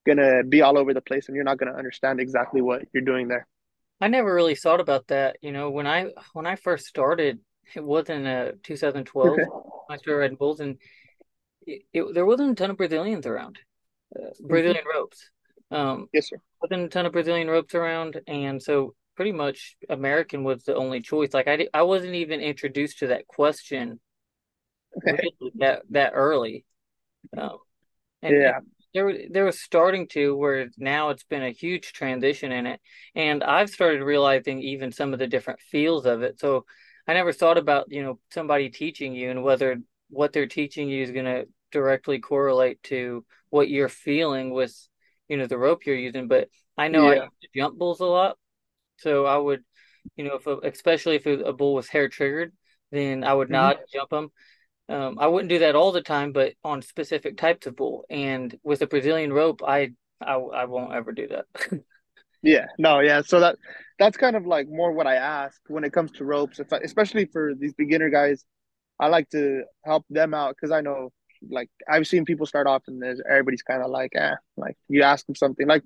[0.07, 3.29] gonna be all over the place, and you're not gonna understand exactly what you're doing
[3.29, 3.47] there.
[4.01, 5.37] I never really thought about that.
[5.41, 7.41] You know, when I when I first started,
[7.75, 9.29] it wasn't a 2012.
[9.29, 9.43] Okay.
[9.91, 10.79] I started riding bulls, and
[11.67, 13.59] it, it, there wasn't a ton of Brazilians around,
[14.15, 14.47] uh, mm-hmm.
[14.47, 14.99] Brazilian mm-hmm.
[14.99, 15.31] ropes.
[15.71, 16.37] Um, yes, sir.
[16.63, 21.01] Wasn't a ton of Brazilian ropes around, and so pretty much American was the only
[21.01, 21.33] choice.
[21.33, 24.01] Like I, I wasn't even introduced to that question
[24.97, 25.13] okay.
[25.41, 26.65] really that that early.
[27.37, 27.59] Um,
[28.23, 28.59] and, yeah.
[28.93, 32.81] There, there was starting to where now it's been a huge transition in it,
[33.17, 36.39] and I've started realizing even some of the different feels of it.
[36.39, 36.65] So
[37.07, 39.79] I never thought about you know somebody teaching you and whether
[40.11, 44.75] what they're teaching you is going to directly correlate to what you're feeling with
[45.29, 46.29] you know the rope you're using.
[46.29, 47.23] But I know yeah.
[47.25, 48.39] I jump bulls a lot,
[48.99, 49.65] so I would
[50.17, 52.53] you know if a, especially if a bull was hair triggered,
[52.91, 53.53] then I would mm-hmm.
[53.53, 54.33] not jump them.
[54.89, 58.05] Um, I wouldn't do that all the time, but on specific types of bull.
[58.11, 61.47] And with a Brazilian rope, I I, I won't ever do that.
[62.45, 63.23] Yeah, no, yeah.
[63.23, 63.57] So that
[63.99, 67.27] that's kind of like more what I ask when it comes to ropes, I, especially
[67.27, 68.45] for these beginner guys.
[69.01, 71.11] I like to help them out because I know,
[71.51, 75.05] like, I've seen people start off and there's everybody's kind of like, eh, like you
[75.05, 75.69] ask them something.
[75.69, 75.85] Like,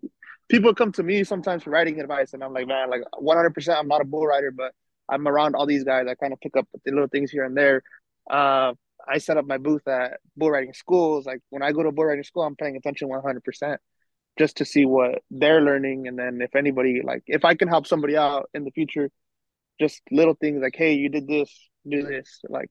[0.49, 3.89] people come to me sometimes for riding advice, and I'm like, man, like 100%, I'm
[3.89, 4.73] not a bull rider, but
[5.11, 6.07] I'm around all these guys.
[6.09, 7.83] I kind of pick up the little things here and there.
[8.31, 8.75] Uh,
[9.09, 11.27] I set up my booth at bull riding schools.
[11.27, 13.81] Like when I go to bull riding school, I'm paying attention 100%
[14.39, 16.07] just to see what they're learning.
[16.07, 19.11] And then if anybody like if i can help somebody out in the future
[19.81, 21.53] just little things like hey you did this
[21.89, 22.41] do this.
[22.49, 22.71] Like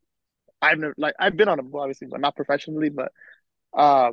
[0.61, 3.11] i've never like i've been on a boat obviously but not professionally but
[3.77, 4.11] uh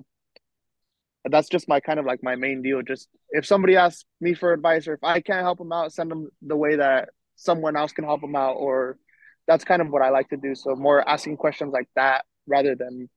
[1.30, 2.82] that's just my kind of like my main deal.
[2.82, 6.10] Just if somebody asks me for advice or if i can't help them out send
[6.10, 8.98] them the way that someone else can help them out or
[9.46, 10.54] that's kind of what i like to do.
[10.54, 13.08] So more asking questions like that rather than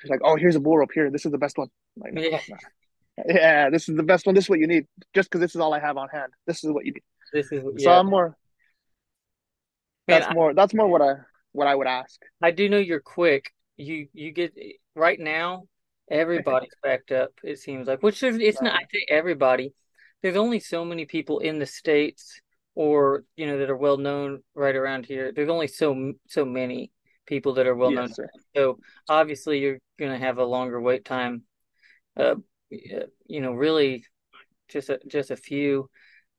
[0.00, 1.10] just like oh here's a bull rope here.
[1.10, 1.68] This is the best one.
[1.96, 2.40] Like yeah
[3.26, 4.34] yeah, this is the best one.
[4.34, 4.86] This is what you need.
[5.14, 6.32] Just because this is all I have on hand.
[6.46, 7.02] This is what you need.
[7.32, 7.84] This is yeah.
[7.84, 8.36] so I'm more.
[10.06, 10.54] That's Man, more.
[10.54, 11.14] That's more what I
[11.52, 12.20] what I would ask.
[12.42, 13.50] I do know you're quick.
[13.76, 14.54] You you get
[14.94, 15.64] right now.
[16.10, 17.30] Everybody's backed up.
[17.42, 18.74] It seems like, which is it's not.
[18.74, 19.72] I say everybody.
[20.22, 22.40] There's only so many people in the states,
[22.74, 25.32] or you know, that are well known right around here.
[25.34, 26.90] There's only so so many
[27.26, 28.08] people that are well known.
[28.08, 31.42] Yes, so obviously, you're going to have a longer wait time.
[32.16, 32.36] Uh,
[32.70, 34.04] you know, really
[34.68, 35.88] just a, just a few.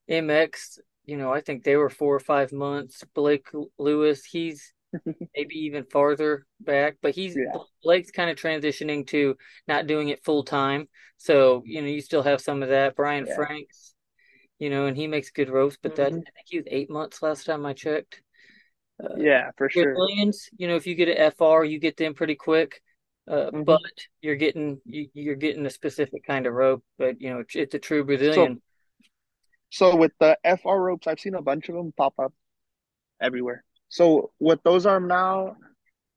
[0.10, 3.04] MX, you know, I think they were four or five months.
[3.14, 4.74] Blake Lewis, he's
[5.36, 7.60] maybe even farther back, but he's yeah.
[7.84, 9.36] Blake's kind of transitioning to
[9.68, 10.88] not doing it full time.
[11.18, 12.96] So you know, you still have some of that.
[12.96, 13.36] Brian yeah.
[13.36, 13.94] Franks,
[14.60, 16.20] you know, and he makes good ropes, but that mm-hmm.
[16.20, 18.22] I think he was eight months last time I checked.
[19.04, 19.94] Uh, yeah, for sure.
[19.94, 22.82] Millions, you know, if you get an FR, you get them pretty quick.
[23.28, 23.64] Uh, mm-hmm.
[23.64, 23.82] but
[24.22, 26.84] you're getting you, are getting a specific kind of rope.
[26.98, 28.62] But you know, it's, it's a true Brazilian.
[29.72, 32.34] So, so, with the FR ropes, I've seen a bunch of them pop up
[33.20, 33.64] everywhere.
[33.90, 35.56] So with those are now,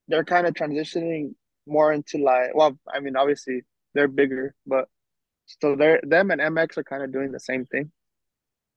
[0.09, 1.35] they're kind of transitioning
[1.67, 2.55] more into like.
[2.55, 3.63] Well, I mean, obviously
[3.95, 4.87] they're bigger, but
[5.47, 7.91] so they're them and MX are kind of doing the same thing.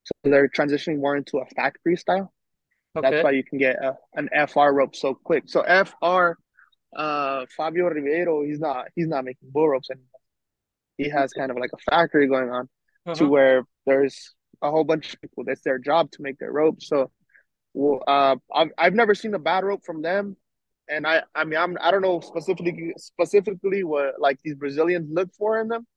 [0.03, 2.33] So they're transitioning more into a factory style.
[2.93, 5.43] That's why you can get a, an FR rope so quick.
[5.47, 6.37] So FR,
[6.95, 10.07] uh, Fabio Ribeiro, he's not he's not making bull ropes anymore.
[10.97, 12.69] He has kind of like a factory going on
[13.15, 13.29] to Uh-huh.
[13.29, 15.43] where there's a whole bunch of people.
[15.45, 16.87] That's their job to make their ropes.
[16.87, 17.11] So,
[17.73, 20.37] well, uh, I've I've never seen a bad rope from them,
[20.89, 25.33] and I I mean I'm I don't know specifically specifically what like these Brazilians look
[25.35, 25.87] for in them,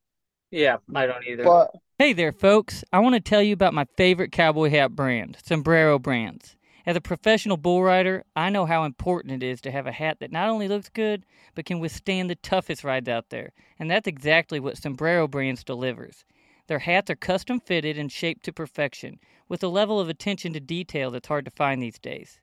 [0.51, 1.45] Yeah, I don't either.
[1.45, 2.85] but Hey there, folks.
[2.93, 6.57] I want to tell you about my favorite cowboy hat brand, Sombrero Brands.
[6.87, 10.19] As a professional bull rider, I know how important it is to have a hat
[10.21, 13.53] that not only looks good, but can withstand the toughest rides out there.
[13.79, 16.27] And that's exactly what Sombrero Brands delivers.
[16.67, 19.19] Their hats are custom fitted and shaped to perfection,
[19.49, 22.39] with a level of attention to detail that's hard to find these days.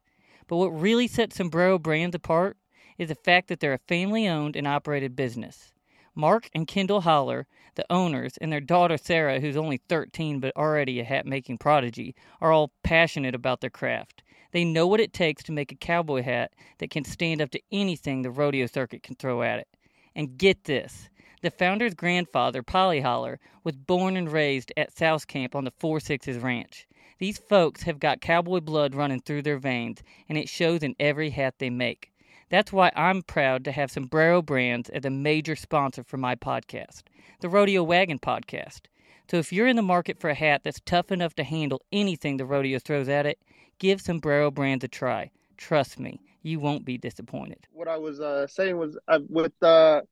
[0.48, 2.58] But what really sets Sombrero Brands apart
[2.98, 5.72] is the fact that they're a family owned and operated business.
[6.16, 11.00] Mark and Kendall Holler, the owners, and their daughter Sarah, who's only 13 but already
[11.00, 14.24] a hat making prodigy, are all passionate about their craft.
[14.52, 17.62] They know what it takes to make a cowboy hat that can stand up to
[17.72, 19.68] anything the rodeo circuit can throw at it.
[20.16, 21.10] And get this
[21.42, 26.00] the founder's grandfather, Polly Holler, was born and raised at South Camp on the Four
[26.00, 26.88] Sixes Ranch.
[27.18, 31.32] These folks have got cowboy blood running through their veins, and it shows in every
[31.32, 32.12] hat they make.
[32.50, 37.04] That's why I'm proud to have Sombrero Brands as a major sponsor for my podcast,
[37.40, 38.82] the Rodeo Wagon Podcast.
[39.30, 42.38] So if you're in the market for a hat that's tough enough to handle anything
[42.38, 43.40] the rodeo throws at it,
[43.82, 45.32] give Sombrero Brands a try.
[45.58, 47.68] Trust me, you won't be disappointed.
[47.72, 50.04] what I was uh, saying was uh, with the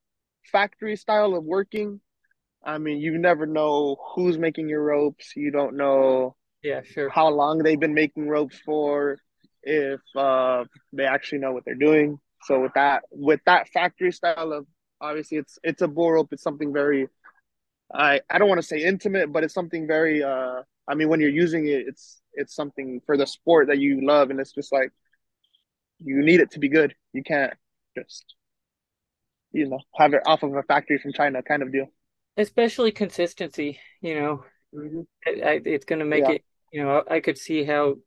[0.52, 2.02] factory style of working.
[2.64, 5.34] I mean, you never know who's making your ropes.
[5.36, 7.10] You don't know Yeah, sure.
[7.10, 9.18] how long they've been making ropes for,
[9.64, 12.20] if uh, they actually know what they're doing.
[12.44, 14.66] So with that, with that factory style of
[15.02, 16.34] obviously it's it's a bull rope.
[16.34, 17.08] It's something very
[17.94, 20.64] I I don't want to say intimate, but it's something very uh.
[20.88, 24.30] I mean, when you're using it, it's it's something for the sport that you love,
[24.30, 24.92] and it's just like
[26.00, 26.96] you need it to be good.
[27.14, 27.54] You can't
[27.98, 28.36] just
[29.52, 31.88] you know have it off of a factory from China kind of deal.
[32.38, 34.44] Especially consistency, you know,
[34.76, 35.02] Mm-hmm.
[35.28, 37.98] I, I, it's going to make Yeah, it, you know, I could see how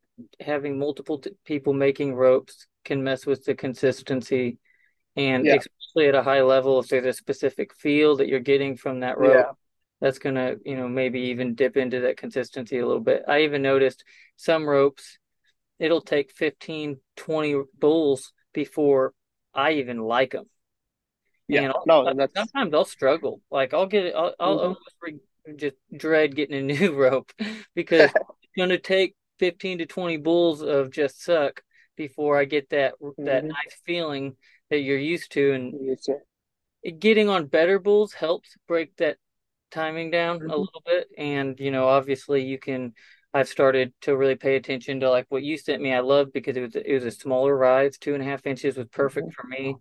[0.41, 4.59] having multiple t people making ropes can mess with the consistency
[5.17, 8.77] and yeah, especially at a high level, if there's a specific feel that you're getting
[8.77, 9.53] from that rope.
[10.03, 13.25] That's going to, you know, maybe even dip into that consistency a little bit.
[13.29, 14.05] I even noticed
[14.37, 15.19] some ropes,
[15.79, 19.15] it'll take 15, 20 bulls before
[19.55, 20.47] I even like them.
[21.49, 23.41] Yeah, And no, that's sometimes I'll struggle.
[23.51, 25.19] Like I'll get, I'll, I'll hmm almost re
[25.57, 27.33] just dread getting a new rope
[27.75, 28.13] because
[28.43, 31.63] it's going to take 15 to 20 bulls of just suck
[31.97, 34.37] before I get that that hmm nice feeling
[34.71, 35.53] that you're used to.
[35.53, 36.09] And yes,
[36.99, 39.17] getting on better bulls helps break that
[39.73, 41.09] timing down a hmm little bit.
[41.19, 42.95] And, you know, obviously you can,
[43.35, 45.93] I've started to really pay attention to like what you sent me.
[45.95, 48.77] I loved because it was, it was a smaller rise, two and a half inches
[48.77, 49.79] was perfect for me.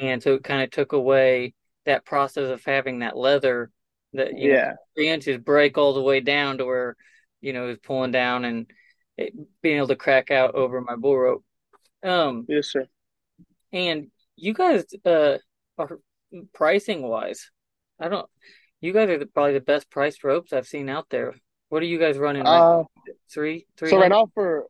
[0.00, 3.70] And so it kind of took away that process of having that leather
[4.14, 6.96] that, you know, Yeah, three inches break all the way down to where,
[7.40, 8.70] you know, it was pulling down and
[9.16, 11.44] it, being able to crack out over my bull rope.
[12.02, 12.86] Um, yes, sir.
[13.72, 15.38] and you guys, uh,
[15.78, 15.98] are
[16.52, 17.50] pricing wise,
[18.00, 18.28] I don't,
[18.80, 21.34] you guys are the, probably the best priced ropes I've seen out there.
[21.68, 22.84] What are you guys running right Uh.
[23.32, 24.66] Three, three so right now for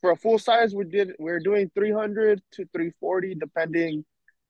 [0.00, 4.04] for a full size, we did we're doing 300 to 340, depending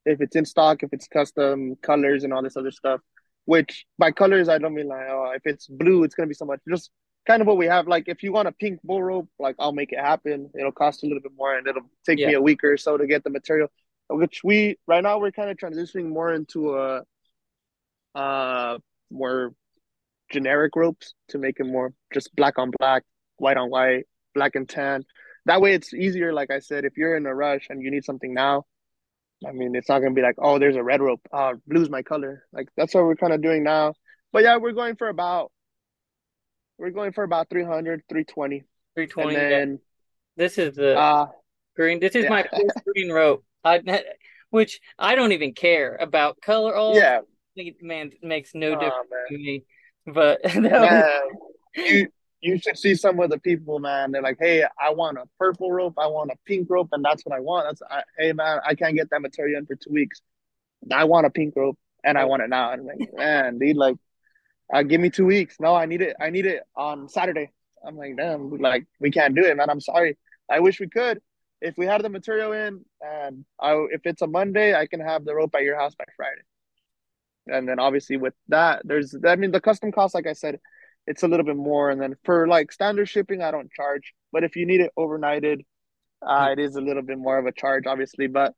[0.05, 3.01] if it's in stock, if it's custom colors and all this other stuff.
[3.47, 6.45] Which by colors, I don't mean like oh, if it's blue, it's gonna be so
[6.47, 6.61] much.
[6.69, 6.91] Just
[7.27, 7.87] kind of what we have.
[7.87, 10.51] Like if you want a pink bull rope, like I'll make it happen.
[10.59, 12.97] It'll cost a little bit more, and it'll take Yeah, me a week or so
[12.97, 13.69] to get the material.
[14.09, 17.03] Which we right now we're kind of transitioning more into a
[18.15, 18.79] uh
[19.11, 19.53] more
[20.31, 23.03] generic ropes to make it more just black on black,
[23.37, 25.05] white on white, black and tan.
[25.47, 28.05] That way it's easier, like I said, if you're in a rush and you need
[28.05, 28.65] something now,
[29.47, 31.21] I mean, it's not gonna be like, oh, there's a red rope.
[31.33, 32.45] Uh, blue's my color.
[32.53, 33.95] Like that's what we're kind of doing now.
[34.33, 35.53] But yeah, we're going for about
[36.79, 38.57] we're going for about 300, 320.
[38.57, 38.65] And
[38.97, 39.35] 320.
[39.35, 39.77] Yeah.
[40.37, 41.27] This is the uh
[41.77, 42.01] green.
[42.01, 42.31] This is yeah.
[42.31, 43.45] my first green rope.
[43.63, 43.81] I,
[44.51, 46.75] which I don't even care about color.
[46.75, 47.21] All yeah.
[47.81, 49.27] Man makes no difference Oh man.
[49.29, 49.65] to me.
[50.07, 51.21] But Man,
[51.77, 52.09] you
[52.43, 54.13] you should see some of the people, man.
[54.13, 55.95] They're like, "Hey, I want a purple rope.
[55.97, 58.75] I want a pink rope, and that's what I want." That's, I, hey, man, I
[58.75, 60.21] can't get that material in for two weeks.
[60.93, 62.73] I want a pink rope, and I want it now.
[62.73, 63.97] And I'm like, man, dude, like,
[64.73, 65.57] uh, give me two weeks.
[65.59, 66.17] No, I need it.
[66.21, 67.51] I need it on Saturday.
[67.87, 69.71] I'm like, damn, like, we can't do it, man.
[69.71, 70.19] I'm sorry.
[70.51, 71.21] I wish we could.
[71.63, 75.25] If we had the material in, and I, if it's a Monday, I can have
[75.25, 76.43] the rope at your house by Friday.
[77.47, 80.61] And then obviously with that, there's, I mean, the custom cost, like I said,
[81.07, 81.91] it's a little bit more.
[81.91, 84.15] And then for like standard shipping, I don't charge.
[84.33, 85.61] But if you need it overnighted,
[86.27, 88.27] uh, it is a little bit more of a charge, obviously.
[88.27, 88.55] But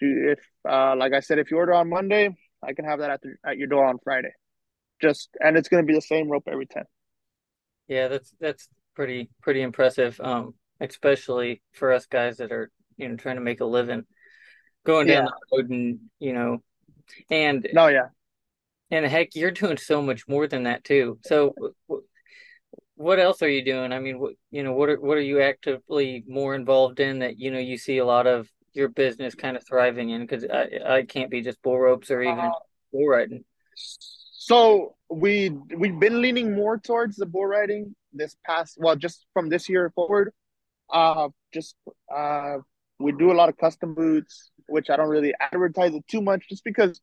[0.00, 0.38] if,
[0.68, 3.34] uh, like I said, if you order on Monday, I can have that at the,
[3.44, 4.32] at your door on Friday.
[5.00, 6.84] Just and it's going to be the same rope every time.
[7.88, 10.20] Yeah, that's that's pretty pretty impressive.
[10.22, 14.04] Um, especially for us guys that are you know trying to make a living,
[14.84, 15.30] going down yeah.
[15.30, 16.58] the road and you know,
[17.30, 18.08] and no, yeah,
[18.90, 21.18] and heck, you're doing so much more than that too.
[21.24, 21.54] So,
[22.96, 23.92] what else are you doing?
[23.92, 27.38] I mean, what you know, what are what are you actively more involved in that
[27.38, 30.22] you know you see a lot of your business kind of thriving in?
[30.22, 32.50] Because I I can't be just bull ropes or even uh,
[32.92, 33.44] bull riding.
[33.74, 39.48] So we we've been leaning more towards the bull riding this past well, just from
[39.48, 40.32] this year forward.
[40.92, 41.76] Uh, just
[42.14, 42.56] uh,
[42.98, 46.48] we do a lot of custom boots, which I don't really advertise it too much,
[46.48, 47.00] just because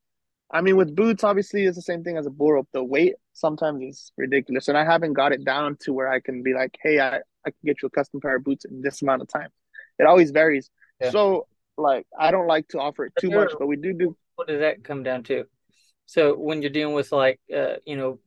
[0.50, 2.70] I mean, with boots, obviously, it's the same thing as a bull rope.
[2.72, 6.42] The weight sometimes is ridiculous, and I haven't got it down to where I can
[6.42, 9.02] be like, "Hey, I, I can get you a custom pair of boots in this
[9.02, 9.50] amount of time."
[10.00, 10.70] It always varies.
[11.02, 11.12] Yeah.
[11.12, 14.16] So, like, I don't like to offer it too much, but we do do.
[14.36, 15.46] What does that come down to?
[16.06, 18.20] So, when you're dealing with like, uh, you know,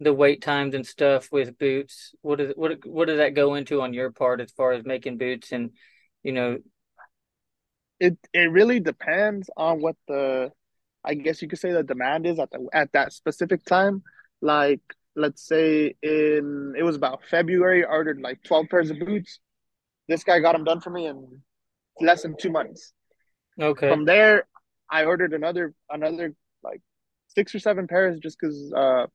[0.00, 3.82] the wait times and stuff with boots, what is what what does that go into
[3.82, 5.70] on your part as far as making boots and,
[6.24, 6.58] you know?
[8.00, 10.52] It it really depends on what the
[11.04, 14.02] I guess you could say the demand is at the at that specific time.
[14.40, 14.80] Like
[15.16, 19.40] let's say in it was about February, I ordered like twelve pairs of boots.
[20.08, 21.42] This guy got them done for me in
[22.00, 22.92] less than two months.
[23.60, 23.88] Okay.
[23.88, 24.46] From there,
[24.90, 26.80] I ordered another another like
[27.28, 29.06] six or seven pairs just because uh,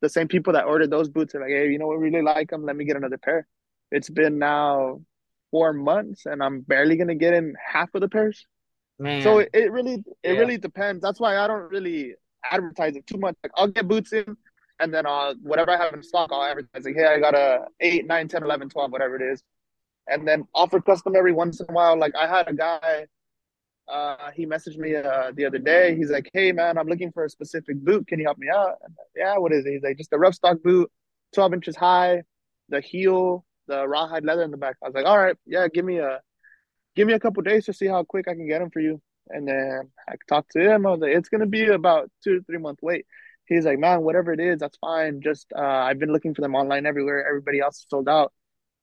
[0.00, 2.50] the same people that ordered those boots are like, hey, you know, we really like
[2.50, 2.64] them.
[2.64, 3.46] Let me get another pair.
[3.90, 5.02] It's been now
[5.50, 8.46] four months, and I'm barely gonna get in half of the pairs.
[9.02, 9.22] Man.
[9.22, 10.38] So it, it really it yeah.
[10.38, 11.02] really depends.
[11.02, 12.14] That's why I don't really
[12.50, 13.34] advertise it too much.
[13.42, 14.36] Like I'll get boots in
[14.80, 17.66] and then uh whatever I have in stock, I'll advertise like, hey, I got a
[17.80, 19.42] 8, 9, 10, 11, 12, whatever it is.
[20.08, 21.98] And then offer custom every once in a while.
[21.98, 23.06] Like I had a guy
[23.88, 25.96] uh, he messaged me uh, the other day.
[25.96, 28.06] He's like, "Hey man, I'm looking for a specific boot.
[28.06, 29.72] Can you help me out?" And, yeah, what is it?
[29.72, 30.90] He's like, "Just a rough stock boot,
[31.34, 32.22] 12 inches high,
[32.68, 35.84] the heel, the rawhide leather in the back." I was like, "All right, yeah, give
[35.84, 36.20] me a
[36.96, 39.00] give me a couple days to see how quick I can get them for you.
[39.28, 40.86] And then I talked to him.
[40.86, 43.06] I was like, it's gonna be about two to three month wait.
[43.46, 45.20] He's like, man, whatever it is, that's fine.
[45.20, 47.26] Just uh, I've been looking for them online everywhere.
[47.26, 48.32] Everybody else is sold out.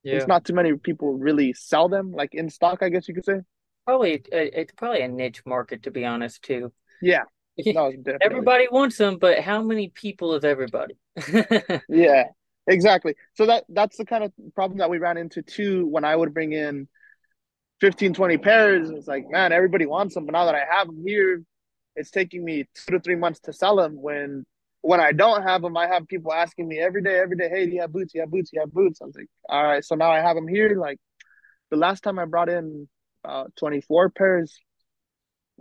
[0.02, 0.14] Yeah.
[0.14, 2.82] It's not too many people really sell them like in stock.
[2.82, 3.40] I guess you could say.
[3.86, 6.72] Probably it's probably a niche market to be honest too.
[7.02, 7.24] Yeah.
[7.66, 7.92] No,
[8.22, 10.94] everybody wants them, but how many people is everybody?
[11.90, 12.24] yeah,
[12.66, 13.16] exactly.
[13.34, 16.32] So that that's the kind of problem that we ran into too when I would
[16.32, 16.88] bring in
[17.80, 18.90] 15, 20 pairs.
[18.90, 20.26] It's like, man, everybody wants them.
[20.26, 21.42] But now that I have them here,
[21.96, 24.00] it's taking me two to three months to sell them.
[24.00, 24.44] When
[24.82, 27.66] when I don't have them, I have people asking me every day, every day, hey,
[27.66, 28.12] do you have boots?
[28.12, 28.50] Do you have boots?
[28.50, 29.00] Do you have boots?
[29.02, 29.84] I was like, all right.
[29.84, 30.74] So now I have them here.
[30.78, 30.98] Like
[31.70, 32.88] the last time I brought in
[33.24, 34.58] uh, 24 pairs.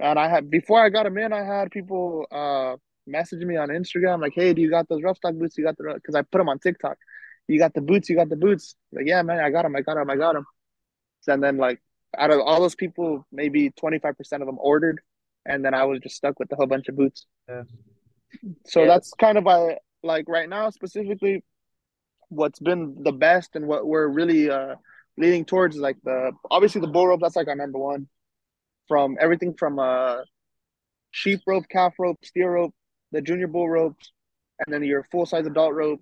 [0.01, 3.69] And I had, before I got them in, I had people uh, message me on
[3.69, 5.57] Instagram, like, hey, do you got those rough stock boots?
[5.57, 6.97] You got the, because I put them on TikTok.
[7.47, 8.75] You got the boots, you got the boots.
[8.93, 10.45] Like, yeah, man, I got them, I got them, I got them.
[11.27, 11.81] And then, like,
[12.17, 15.01] out of all those people, maybe 25% of them ordered.
[15.45, 17.25] And then I was just stuck with a whole bunch of boots.
[17.47, 17.63] Yeah.
[18.67, 18.87] So yeah.
[18.87, 21.43] that's kind of why, like right now specifically,
[22.29, 24.75] what's been the best and what we're really uh,
[25.17, 27.21] leaning towards is like the obviously the bull rope.
[27.21, 28.07] That's like our number one.
[28.87, 30.17] From everything from uh,
[31.11, 32.73] sheep rope, calf rope, steer rope,
[33.11, 34.11] the junior bull ropes,
[34.59, 36.01] and then your full size adult rope,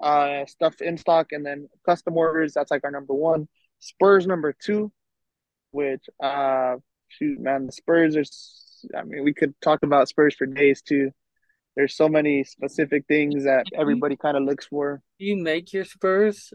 [0.00, 2.54] uh, stuff in stock, and then custom orders.
[2.54, 3.48] That's like our number one.
[3.80, 4.92] Spurs number two
[5.72, 6.76] which uh
[7.08, 8.24] shoot man the Spurs are
[8.98, 11.10] I mean we could talk about Spurs for days too.
[11.76, 15.02] There's so many specific things that everybody kind of looks for.
[15.18, 16.52] Do you make your Spurs?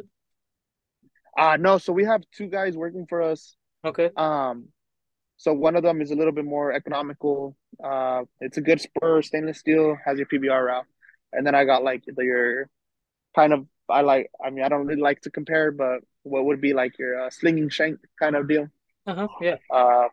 [1.38, 3.56] Uh no, so we have two guys working for us.
[3.86, 4.10] Okay.
[4.16, 4.70] Um
[5.40, 7.56] so one of them is a little bit more economical.
[7.84, 10.86] Uh it's a good spur, stainless steel, has your PBR route.
[11.34, 12.70] And then I got like your
[13.36, 16.62] kind of I like I mean I don't really like to compare, but what would
[16.62, 18.68] be like your uh, slinging shank kind of deal.
[19.08, 19.28] Uh-huh.
[19.42, 19.56] Yeah.
[19.72, 20.10] Uh,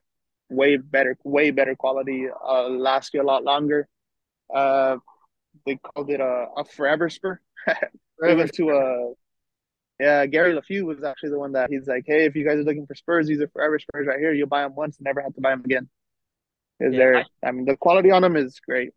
[0.49, 2.27] way better, way better quality.
[2.29, 3.89] Uh, last you a lot longer.
[4.55, 4.97] Uh,
[5.67, 7.41] they called it a, a forever spur.
[8.23, 9.13] we went to a
[10.01, 10.27] yeah.
[10.27, 12.87] Gary Leffew was actually the one that he's like, hey, if you guys are looking
[12.87, 14.33] for spurs, these are forever spurs right here.
[14.33, 15.89] You'll buy them once and never have to buy them again.
[16.81, 17.17] Is yeah, there?
[17.17, 18.91] I, I mean, the quality on them is great.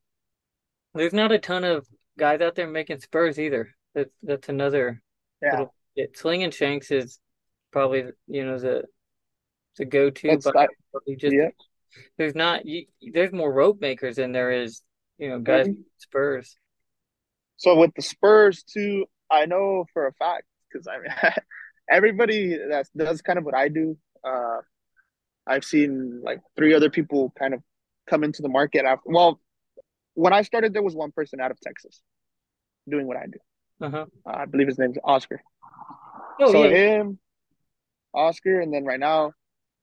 [0.93, 1.88] There's not a ton of
[2.18, 3.76] guys out there making spurs either.
[3.93, 5.02] That's that's another.
[5.41, 5.52] Yeah.
[5.52, 5.74] Little,
[6.16, 7.20] Sling and Shanks is
[7.72, 8.84] probably you know the
[9.78, 10.67] to go to, but I,
[11.17, 11.49] just yeah.
[12.17, 14.82] there's not you, there's more rope makers than there is
[15.17, 15.82] you know guys mm-hmm.
[15.97, 16.55] Spurs.
[17.57, 21.34] So with the Spurs too, I know for a fact because I mean,
[21.89, 23.97] everybody that does kind of what I do.
[24.23, 24.57] Uh,
[25.47, 27.61] I've seen like three other people kind of
[28.07, 29.03] come into the market after.
[29.05, 29.39] Well,
[30.13, 32.01] when I started, there was one person out of Texas
[32.89, 33.39] doing what I do.
[33.86, 34.05] Uh-huh.
[34.25, 35.41] Uh, I believe his name's Oscar.
[36.39, 36.75] Oh so yeah.
[36.75, 37.19] him,
[38.13, 39.34] Oscar, and then right now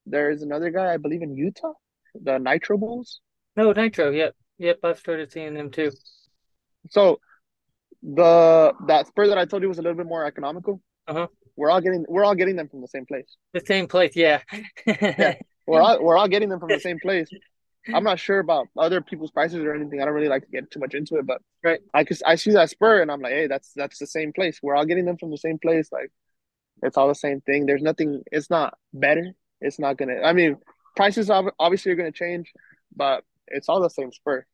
[0.07, 1.73] there's another guy I believe in Utah,
[2.15, 3.21] the Nitro Bulls.
[3.57, 4.11] No, Nitro.
[4.11, 4.35] Yep.
[4.59, 4.79] Yep.
[4.85, 5.91] I've started seeing them too.
[6.91, 7.21] So
[8.03, 10.81] the that spur that I told you was a little bit more economical.
[11.07, 11.29] Uh-huh.
[11.57, 13.37] We're all getting we're all getting them from the same place.
[13.53, 14.13] The same place.
[14.15, 14.41] Yeah.
[14.87, 15.37] Yeah.
[15.67, 17.27] We're all we're all getting them from the same place.
[17.95, 20.03] I'm not sure about other people's prices or anything.
[20.03, 21.81] I don't really like to get too much into it, but Right.
[21.95, 24.59] I cause I see that spur and I'm like, hey, that's that's the same place.
[24.63, 25.91] We're all getting them from the same place.
[25.91, 26.13] Like
[26.83, 27.65] it's all the same thing.
[27.65, 28.23] There's nothing.
[28.31, 29.33] It's not better.
[29.61, 30.21] It's not gonna.
[30.23, 30.57] I mean,
[30.97, 32.53] prices obviously are gonna change,
[32.95, 34.45] but it's all the same spur.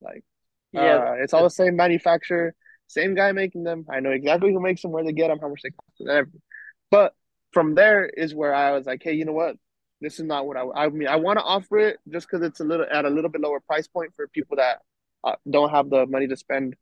[0.00, 0.24] Like,
[0.72, 0.96] Yeah.
[0.96, 2.54] uh, it's all the same manufacturer,
[2.86, 3.86] same guy making them.
[3.90, 6.08] I know exactly who makes them, where they get them, how much they cost, and
[6.10, 6.42] everything.
[6.90, 7.14] But
[7.52, 9.56] from there is where I was like, hey, you know what?
[10.00, 10.64] This is not what I.
[10.74, 13.30] I mean, I want to offer it just because it's a little at a little
[13.30, 14.80] bit lower price point for people that
[15.22, 16.74] uh, don't have the money to spend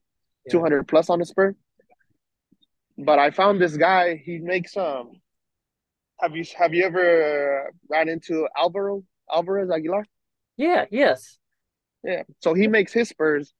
[0.46, 0.52] Yeah.
[0.52, 1.54] two hundred plus on a spur.
[2.96, 4.16] But I found this guy.
[4.16, 5.20] He makes um.
[6.20, 9.02] Have you have you ever ran into Alvaro
[9.32, 10.04] Alvarez Aguilar?
[10.56, 10.84] Yeah.
[10.90, 11.38] Yes.
[12.04, 12.22] Yeah.
[12.40, 13.52] So he makes his spurs.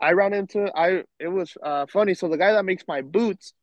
[0.00, 1.04] I ran into I.
[1.18, 2.14] It was uh, funny.
[2.14, 3.54] So the guy that makes my boots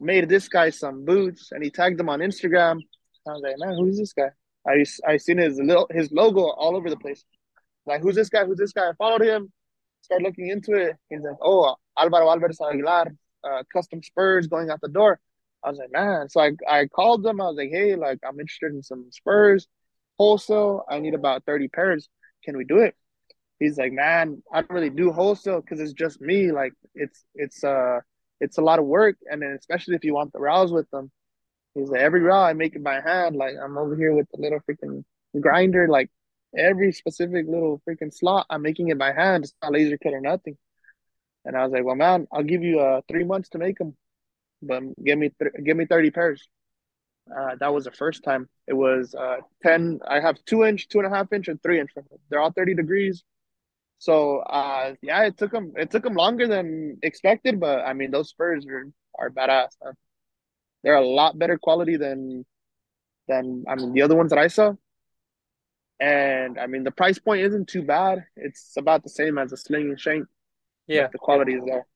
[0.00, 2.78] made this guy some boots, and he tagged them on Instagram.
[3.26, 4.30] I was like, man, who's this guy?
[4.66, 7.24] I I seen his little his logo all over the place.
[7.84, 8.44] Like, who's this guy?
[8.44, 8.88] Who's this guy?
[8.88, 9.52] I followed him.
[10.02, 10.96] Started looking into it.
[11.10, 13.12] He's like, oh, Alvaro Alvarez Aguilar,
[13.44, 15.20] uh, custom spurs going out the door.
[15.64, 16.28] I was like, man.
[16.28, 17.40] So I I called them.
[17.40, 19.68] I was like, hey, like I'm interested in some spurs,
[20.18, 20.84] wholesale.
[20.88, 22.08] I need about thirty pairs.
[22.44, 22.94] Can we do it?
[23.58, 26.50] He's like, man, I don't really do wholesale because it's just me.
[26.52, 28.00] Like, it's it's uh
[28.40, 31.10] it's a lot of work, and then especially if you want the rows with them.
[31.74, 33.36] He's like, every row I make it by hand.
[33.36, 35.04] Like I'm over here with the little freaking
[35.40, 35.88] grinder.
[35.88, 36.10] Like
[36.56, 39.44] every specific little freaking slot, I'm making it by hand.
[39.44, 40.58] It's not laser cut or nothing.
[41.44, 43.96] And I was like, well, man, I'll give you uh three months to make them,
[44.62, 46.48] but give me th- give me thirty pairs.
[47.30, 48.48] Uh, that was the first time.
[48.66, 50.00] It was uh ten.
[50.08, 51.90] I have two inch, two and a half inch, and three inch.
[52.28, 53.22] They're all thirty degrees.
[53.98, 55.72] So uh, yeah, it took them.
[55.76, 59.70] It took them longer than expected, but I mean, those spurs are are badass.
[59.82, 59.94] Man.
[60.82, 62.44] They're a lot better quality than
[63.28, 64.74] than I mean the other ones that I saw.
[66.00, 68.24] And I mean the price point isn't too bad.
[68.36, 70.26] It's about the same as a sling and shank.
[70.88, 71.06] Yeah.
[71.12, 71.86] The quality is there.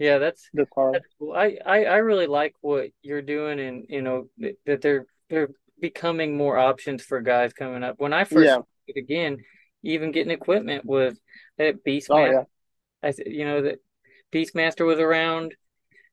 [0.00, 0.18] Yeah.
[0.18, 1.04] That's The quality.
[1.04, 1.34] that's cool.
[1.34, 4.28] I, I I really like what you're doing, and you know
[4.66, 7.96] that, they're they're becoming more options for guys coming up.
[8.00, 8.62] When I first Yeah.
[8.96, 9.38] again,
[9.84, 11.20] even getting equipment was
[11.58, 12.32] that Oh Beastmaster.
[12.32, 12.44] yeah.
[13.02, 13.80] I said, you know that
[14.32, 15.54] Beastmaster was around.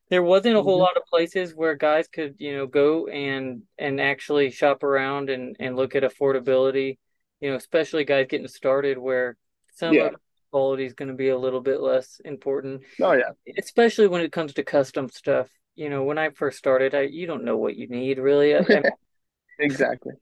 [0.09, 3.63] There wasn't a whole hmm lot of places where guys could, you know, go and
[3.79, 6.97] and actually shop around and and look at affordability.
[7.41, 9.37] You know, especially guys getting started where
[9.75, 10.11] some Yeah.
[10.51, 13.31] Quality is going to be a little bit less important, Oh yeah.
[13.57, 15.49] especially when it comes to custom stuff.
[15.75, 18.55] You know, when I first started, I you don't know what you need really.
[18.55, 18.83] I, I,
[19.59, 20.13] Exactly.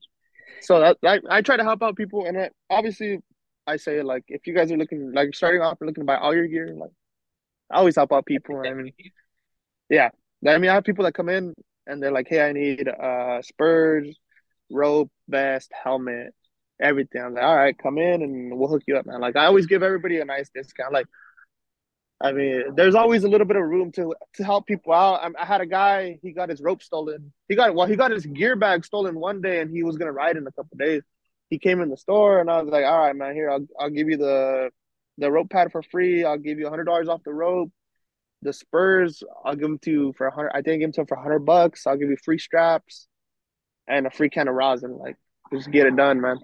[0.62, 3.20] So that, that I try to help out people, and it, obviously,
[3.68, 6.18] I say like if you guys are looking like starting off and looking to buy
[6.18, 6.92] all your gear, like
[7.72, 8.60] I always help out people.
[8.66, 8.94] I mean,
[9.90, 10.10] yeah,
[10.48, 11.54] I mean I have people that come in
[11.88, 14.18] and they're like, hey, I need uh spurs,
[14.72, 16.34] rope, vest, helmet,
[16.80, 17.22] everything.
[17.22, 19.22] I'm like, all right, come in and we'll hook you up, man.
[19.22, 20.94] Like I always give everybody a nice discount.
[20.94, 21.08] Like
[22.22, 25.22] I mean, there's always a little bit of room to to help people out.
[25.22, 27.34] I, I had a guy, he got his rope stolen.
[27.50, 30.14] He got well, he got his gear bag stolen one day, and he was gonna
[30.14, 31.04] ride in a couple days.
[31.50, 33.90] He came in the store, and I was like, "All right, man, here I'll I'll
[33.90, 34.70] give you the
[35.18, 36.24] the rope pad for free.
[36.24, 37.72] I'll give you a hundred dollars off the rope.
[38.42, 40.52] The spurs, I'll give them to you for a hundred.
[40.54, 41.86] I didn't give them to him for a hundred bucks.
[41.86, 43.08] I'll give you free straps
[43.88, 44.98] and a free can of rosin.
[44.98, 45.18] Like,
[45.54, 46.38] just get it done, man."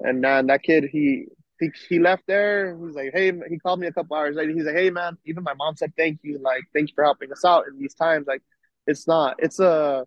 [0.00, 1.26] And then that kid, he
[1.58, 2.76] he he left there.
[2.84, 4.52] He's like, hey, he called me a couple hours later.
[4.52, 6.38] He's like, hey, man, even my mom said thank you.
[6.38, 8.26] Like, thank you for helping us out in these times.
[8.26, 8.42] Like,
[8.86, 10.06] it's not, it's a,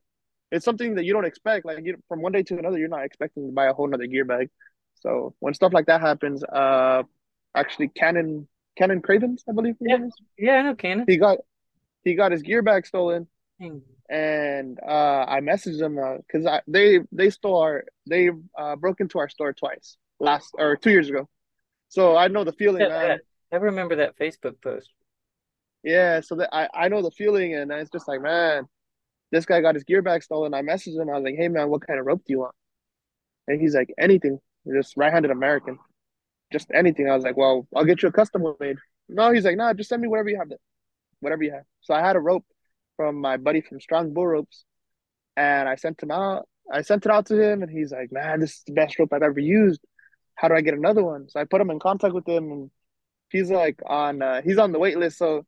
[0.51, 1.65] it's something that you don't expect.
[1.65, 4.07] Like, you, from one day to another, you're not expecting to buy a whole nother
[4.07, 4.49] gear bag.
[4.95, 7.03] So when stuff like that happens, uh,
[7.55, 9.97] actually, Cannon, Cannon Cravens, I believe yeah,
[10.37, 11.05] yeah, I know Cannon.
[11.07, 11.37] He got
[12.03, 13.27] he got his gear bag stolen.
[14.09, 15.95] And uh, I messaged them
[16.27, 20.75] because I they they stole our they uh, broke into our store twice last or
[20.75, 21.27] two years ago.
[21.89, 23.19] So I know the feeling, Yeah, man.
[23.51, 24.89] I remember that Facebook post.
[25.83, 28.65] Yeah, so that I I know the feeling, and it's just like, man,
[29.31, 30.53] this guy got his gear bag stolen.
[30.53, 31.09] I messaged him.
[31.09, 32.55] I was like, hey, man, what kind of rope do you want?
[33.47, 34.39] And he's like, anything,
[34.71, 35.77] just right-handed American,
[36.51, 37.09] just anything.
[37.09, 38.77] I was like, well, I'll get you a custom one made.
[39.09, 40.49] No, he's like, no, just send me whatever you have.
[41.19, 41.63] Whatever you have.
[41.81, 42.45] So I had a rope
[42.95, 44.65] from my buddy from Strong Bull Ropes,
[45.35, 46.47] and I sent him out.
[46.71, 49.11] I sent it out to him, and he's like, "Man, this is the best rope
[49.13, 49.81] I've ever used.
[50.35, 52.71] How do I get another one?" So I put him in contact with him, and
[53.29, 55.17] he's like on uh, he's on the wait list.
[55.17, 55.45] So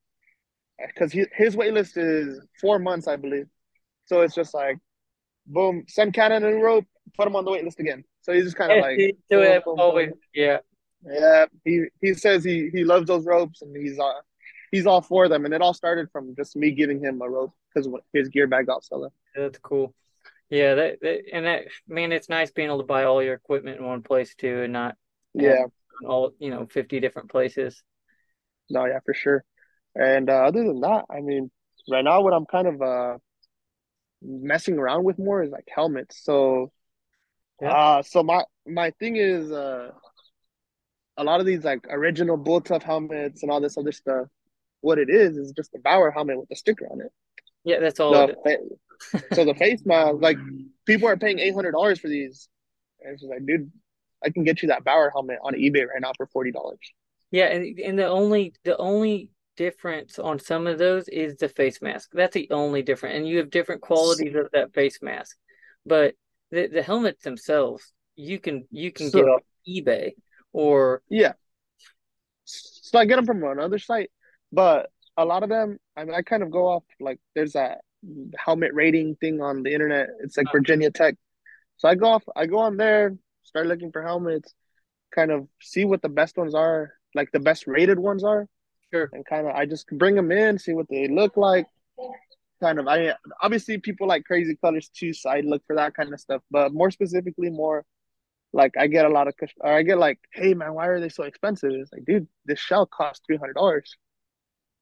[0.87, 3.47] because his wait list is four months, I believe.
[4.05, 4.77] So it's just like,
[5.47, 6.85] boom, send Cannon a rope,
[7.17, 8.03] put him on the wait list again.
[8.21, 8.97] So he's just kind of like,
[9.29, 10.57] do it always, yeah,
[11.07, 11.45] yeah.
[11.63, 14.13] He he says he he loves those ropes and he's uh
[14.75, 15.45] he's all for them.
[15.45, 18.67] And it all started from just me giving him a rope because his gear bag
[18.67, 19.09] got stolen.
[19.35, 19.93] That's cool.
[20.49, 23.79] Yeah, that, that and that man, it's nice being able to buy all your equipment
[23.79, 24.95] in one place too, and not
[25.33, 25.63] yeah
[26.05, 27.81] all you know fifty different places.
[28.69, 29.43] No, yeah, for sure.
[29.95, 31.49] And uh, other than that, I mean,
[31.89, 33.17] right now what I'm kind of uh
[34.21, 36.23] messing around with more is like helmets.
[36.23, 36.71] So,
[37.61, 37.71] yeah.
[37.71, 39.91] uh, so my my thing is uh
[41.17, 44.27] a lot of these like original bull tough helmets and all this other stuff.
[44.85, 47.11] What it is is just a Bauer helmet with a sticker on it.
[47.63, 48.11] Yeah, that's all.
[48.13, 48.59] The,
[49.33, 50.37] so the face mask, like
[50.85, 52.47] people are paying eight hundred dollars for these,
[53.01, 53.71] and it's like, dude,
[54.23, 56.77] I can get you that Bauer helmet on eBay right now for forty dollars.
[57.31, 61.81] Yeah, and and the only the only difference on some of those is the face
[61.81, 62.11] mask.
[62.13, 65.35] That's the only difference, and you have different qualities of that face mask.
[65.83, 66.13] But
[66.51, 70.11] the the helmets themselves, you can you can so, get off eBay
[70.53, 71.33] or yeah.
[72.45, 74.11] So I get them from another site,
[74.55, 77.81] but a lot of them, I mean, I kind of go off like there's that
[78.37, 80.07] helmet rating thing on the internet.
[80.23, 80.51] It's like.
[80.51, 81.15] Virginia Tech.
[81.77, 84.53] So I go off, I go on there, start looking for helmets,
[85.13, 88.47] kind of see what the best ones are, like the best rated ones are.
[88.93, 89.09] Sure.
[89.11, 91.65] And kind of, I just bring them in, see what they look like.
[92.61, 96.13] Kind of, I obviously people like crazy colors too, so I look for that kind
[96.13, 96.41] of stuff.
[96.49, 97.83] But more specifically, more
[98.53, 101.09] like I get a lot of, or I get like, hey man, why are they
[101.09, 101.71] so expensive?
[101.73, 103.97] It's like, dude, this shell costs three hundred dollars.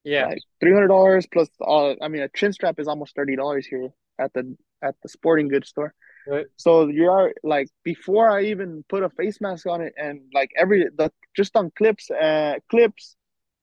[0.03, 1.95] Yeah, like three hundred dollars plus all.
[2.01, 3.89] I mean, a chin strap is almost thirty dollars here
[4.19, 5.93] at the at the sporting goods store.
[6.27, 6.45] Right.
[6.57, 10.51] So you are like before I even put a face mask on it, and like
[10.57, 13.15] every the just on clips, uh, clips,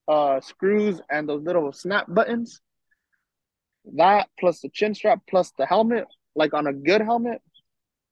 [0.09, 2.61] uh, screws, and those little snap buttons.
[3.97, 7.41] That plus the chin strap plus the helmet, like on a good helmet,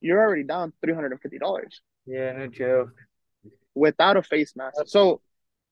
[0.00, 1.80] you're already down three hundred and fifty dollars.
[2.06, 2.94] Yeah, no joke.
[3.74, 5.20] Without a face mask, so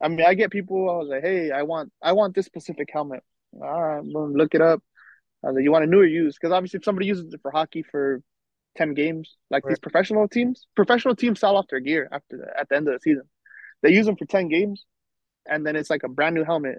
[0.00, 0.90] I mean, I get people.
[0.90, 3.22] I was like, hey, I want, I want this specific helmet.
[3.60, 4.82] All right, boom, look it up.
[5.42, 6.36] I was like, you want a newer use?
[6.36, 8.22] Because obviously, if somebody uses it for hockey for
[8.76, 9.70] ten games, like right.
[9.70, 12.94] these professional teams, professional teams sell off their gear after the, at the end of
[12.94, 13.22] the season.
[13.82, 14.84] They use them for ten games,
[15.48, 16.78] and then it's like a brand new helmet.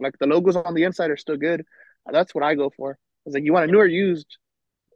[0.00, 1.64] Like the logos on the inside are still good.
[2.10, 2.98] That's what I go for.
[3.26, 4.26] It's like you want a newer used.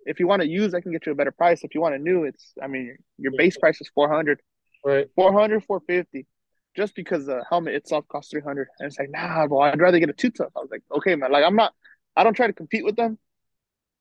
[0.06, 1.64] If you want to use, I can get you a better price.
[1.64, 4.40] If you want a new, it's I mean your base price is 400.
[4.84, 5.08] Right.
[5.16, 6.26] 400, 450
[6.78, 10.08] just because the helmet itself costs 300 and it's like nah bro i'd rather get
[10.08, 11.72] a two tough i was like okay man like i'm not
[12.16, 13.18] i don't try to compete with them.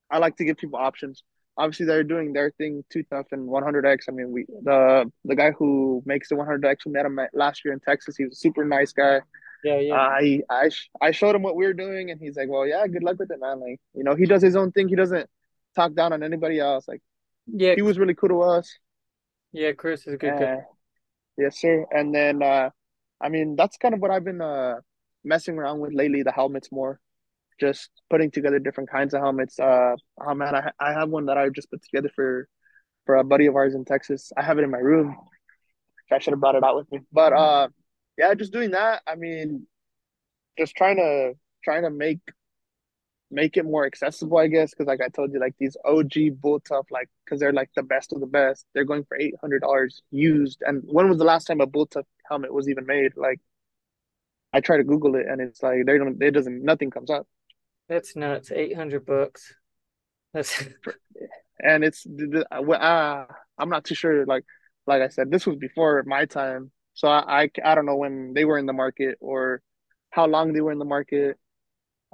[0.10, 1.24] I like to give people options.
[1.58, 5.52] Obviously they're doing their thing two tough and 100x i mean we the the guy
[5.52, 8.64] who makes the 100x we met him last year in texas he was a super
[8.64, 9.22] nice guy.
[9.64, 9.96] Yeah yeah.
[9.96, 10.70] Uh, I i
[11.02, 13.32] i showed him what we were doing and he's like well yeah good luck with
[13.32, 13.60] it man.
[13.60, 14.88] Like you know he does his own thing.
[14.88, 15.28] He doesn't
[15.76, 16.88] talk down on anybody else.
[16.88, 17.02] Like
[17.48, 17.74] yeah.
[17.76, 18.78] he was really cool to us.
[19.52, 20.58] Yeah chris is a good guy
[21.38, 21.86] Yes, sir.
[21.92, 22.70] And then, uh,
[23.22, 24.76] I mean, that's kind of what I've been uh,
[25.24, 26.24] messing around with lately.
[26.24, 27.00] The helmets more,
[27.60, 29.60] just putting together different kinds of helmets.
[29.60, 32.48] Uh, oh man, I I have one that I just put together for
[33.06, 34.32] for a buddy of ours in Texas.
[34.38, 35.16] I have it in my room.
[36.12, 37.02] I should have brought it out with me.
[37.12, 37.68] But uh,
[38.18, 39.02] yeah, just doing that.
[39.08, 39.68] I mean,
[40.58, 41.34] just trying to
[41.64, 42.20] trying to make
[43.30, 46.60] make it more accessible, I guess, because like I told you, like these OG bull
[46.60, 49.62] tough, like because they're like the best of the best, they're going for eight hundred
[49.62, 50.62] dollars used.
[50.66, 53.14] And when was the last time a bull tough helmet was even made?
[53.16, 53.40] Like,
[54.54, 57.28] I try to Google it, and it's like they don't, it doesn't, nothing comes up.
[57.90, 58.52] That's nuts.
[58.52, 59.54] Eight hundred bucks.
[60.34, 60.64] That's
[61.60, 62.06] and it's
[62.52, 63.26] uh,
[63.58, 64.26] I'm not too sure.
[64.26, 64.46] Like,
[64.86, 68.34] like I said, this was before my time, so I, I I don't know when
[68.34, 69.62] they were in the market or
[70.10, 71.38] how long they were in the market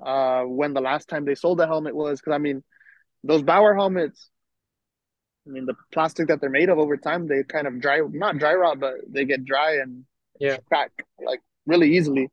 [0.02, 2.20] uh, when the last time they sold the helmet was.
[2.20, 2.64] Because I mean,
[3.24, 4.30] those Bauer helmets,
[5.48, 8.38] I mean, the plastic that they're made of over time, they kind of dry, not
[8.38, 10.06] dry rot, but they get dry and
[10.40, 10.58] yeah.
[10.68, 10.92] crack
[11.24, 12.30] like really easily.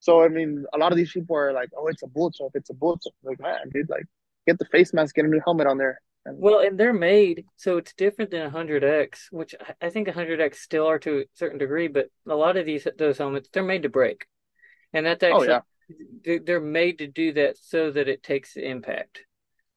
[0.00, 2.50] So I mean, a lot of these people are like, "Oh, it's a bull tough.
[2.54, 4.04] It's a bull tough." Like, man, dude, like,
[4.46, 6.00] get the face mask, get a new helmet on there.
[6.26, 6.38] And...
[6.38, 10.98] Well, and they're made so it's different than 100x, which I think 100x still are
[11.00, 14.26] to a certain degree, but a lot of these those helmets they're made to break,
[14.92, 15.60] and that's actually oh, yeah
[16.24, 19.20] they're made to do that so that it takes impact.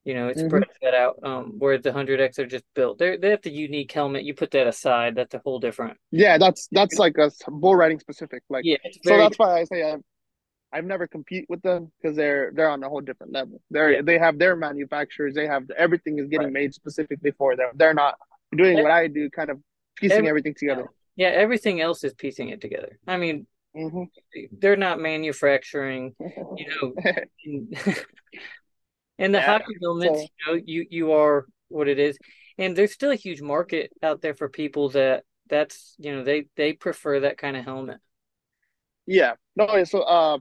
[0.05, 0.85] You know, it spreads mm-hmm.
[0.85, 1.19] that out.
[1.21, 2.97] Um, where the hundred X are just built.
[2.97, 4.23] They they have the unique helmet.
[4.23, 5.15] You put that aside.
[5.15, 5.97] That's a whole different.
[6.11, 8.43] Yeah, that's that's like a bull riding specific.
[8.49, 9.97] Like yeah, so that's why I say uh,
[10.71, 13.61] I've never compete with them because they're they're on a whole different level.
[13.69, 14.01] They're yeah.
[14.01, 15.35] they have their manufacturers.
[15.35, 16.53] They have everything is getting right.
[16.53, 17.71] made specifically for them.
[17.75, 18.15] They're not
[18.55, 19.59] doing what I do, kind of
[19.97, 20.89] piecing Every, everything together.
[21.17, 22.99] Yeah, everything else is piecing it together.
[23.07, 23.47] I mean,
[23.77, 24.03] mm-hmm.
[24.59, 26.93] they're not manufacturing, you know.
[29.19, 32.17] and the yeah, hockey helmets, so, you know, you you are what it is,
[32.57, 36.47] and there's still a huge market out there for people that that's you know they
[36.55, 37.99] they prefer that kind of helmet.
[39.05, 40.37] Yeah, no, so uh,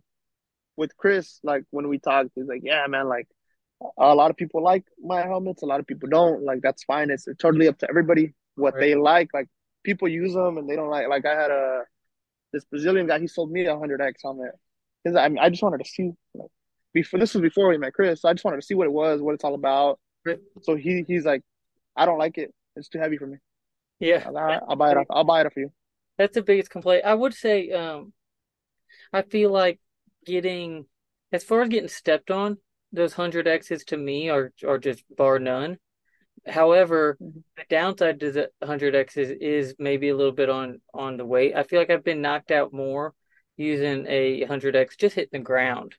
[0.77, 3.29] with Chris, like when we talked, he's like, yeah, man, like
[3.99, 6.45] a lot of people like my helmets, a lot of people don't.
[6.45, 7.11] Like that's fine.
[7.11, 8.81] It's, totally up to everybody what right.
[8.81, 9.31] they like.
[9.35, 9.49] Like
[9.85, 11.09] people use them and they don't like.
[11.09, 11.83] Like I had a
[12.53, 13.19] this Brazilian guy.
[13.19, 14.55] He sold me a hundred X on helmet.
[15.07, 16.11] Cause I mean, I just wanted to see.
[16.93, 18.23] Before this was before we met Chris.
[18.23, 19.99] So I just wanted to see what it was, what it's all about.
[20.63, 21.43] So he he's like,
[21.95, 22.55] I don't like it.
[22.75, 23.37] It's too heavy for me.
[24.01, 24.97] Yeah, I'll, I'll buy it.
[24.97, 25.73] Off, I'll buy it for you.
[26.19, 27.05] That's the biggest complaint.
[27.05, 27.71] I would say.
[27.71, 28.13] Um,
[29.13, 29.81] I feel like
[30.25, 30.87] getting
[31.33, 32.59] as far as getting stepped on,
[32.93, 35.79] those hundred X's to me are are just bar none.
[36.47, 37.41] However, mm-hmm.
[37.57, 41.55] the downside to the 100x is is maybe a little bit on on the weight.
[41.55, 43.15] I feel like I've been knocked out more
[43.57, 45.95] using a hundred X just hitting the ground.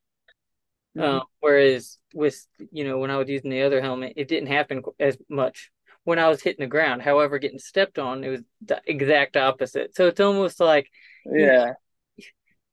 [0.98, 1.18] Mm-hmm.
[1.18, 4.84] Uh, whereas with you know when I was using the other helmet, it didn't happen
[5.00, 5.72] as much
[6.04, 7.02] when I was hitting the ground.
[7.02, 9.96] However, getting stepped on, it was the exact opposite.
[9.96, 10.90] So it's almost like
[11.26, 11.74] yeah.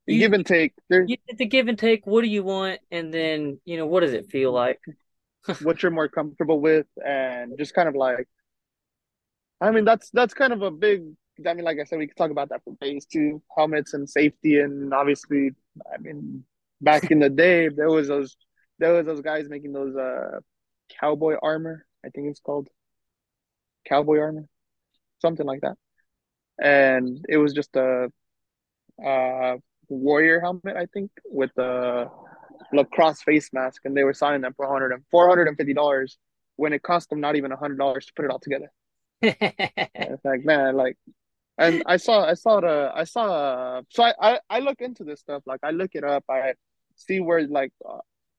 [0.07, 0.75] You, give and take.
[0.91, 2.07] There's the give and take.
[2.07, 4.79] What do you want, and then you know what does it feel like?
[5.63, 8.29] what you're more comfortable with, and just kind of like.
[9.61, 11.03] I mean, that's that's kind of a big.
[11.47, 13.43] I mean, like I said, we could talk about that for days too.
[13.57, 15.51] Helmets and safety, and obviously,
[15.93, 16.45] I mean,
[16.81, 18.37] back in the day, there was those
[18.79, 20.41] there was those guys making those uh
[21.01, 21.87] cowboy armor.
[22.05, 22.69] I think it's called
[23.89, 24.47] cowboy armor,
[25.21, 25.77] something like that.
[26.61, 28.11] And it was just a
[29.05, 29.57] uh
[29.89, 32.11] warrior helmet, I think, with the
[32.75, 36.19] lacrosse face mask, and they were selling them for 100 and 450 dollars
[36.57, 38.71] when it cost them not even a hundred dollars to put it all together.
[39.23, 40.97] it's like man, like,
[41.59, 45.21] and I saw, I saw the, I saw, so I, I, I look into this
[45.21, 46.55] stuff, like I look it up, I
[46.97, 47.73] see where like,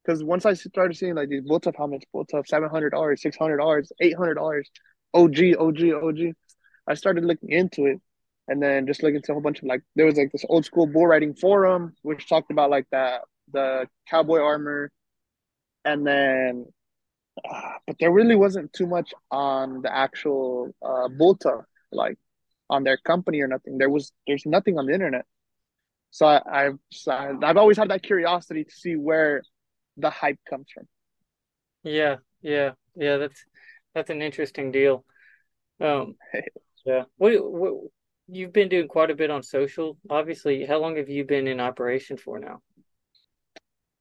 [0.03, 2.91] because uh, once I started seeing like these bull tough helmets, bull tough seven hundred
[2.91, 4.69] dollars, six hundred dollars, eight hundred dollars,
[5.13, 6.19] OG, OG, OG,
[6.87, 8.01] I started looking into it,
[8.47, 10.65] and then just looking to a whole bunch of like there was like this old
[10.65, 13.21] school bull riding forum which talked about like that
[13.51, 14.91] the cowboy armor
[15.83, 16.65] and then
[17.49, 22.17] uh, but there really wasn't too much on the actual uh Bulta, like
[22.69, 23.77] on their company or nothing.
[23.77, 25.25] There was there's nothing on the internet.
[26.11, 29.43] So I, I've I've always had that curiosity to see where
[29.97, 30.87] the hype comes from.
[31.83, 33.43] Yeah yeah yeah that's
[33.93, 35.05] that's an interesting deal.
[35.81, 36.15] Um
[36.85, 37.03] yeah.
[37.17, 37.73] What, what
[38.27, 39.97] you've been doing quite a bit on social.
[40.09, 42.61] Obviously, how long have you been in operation for now?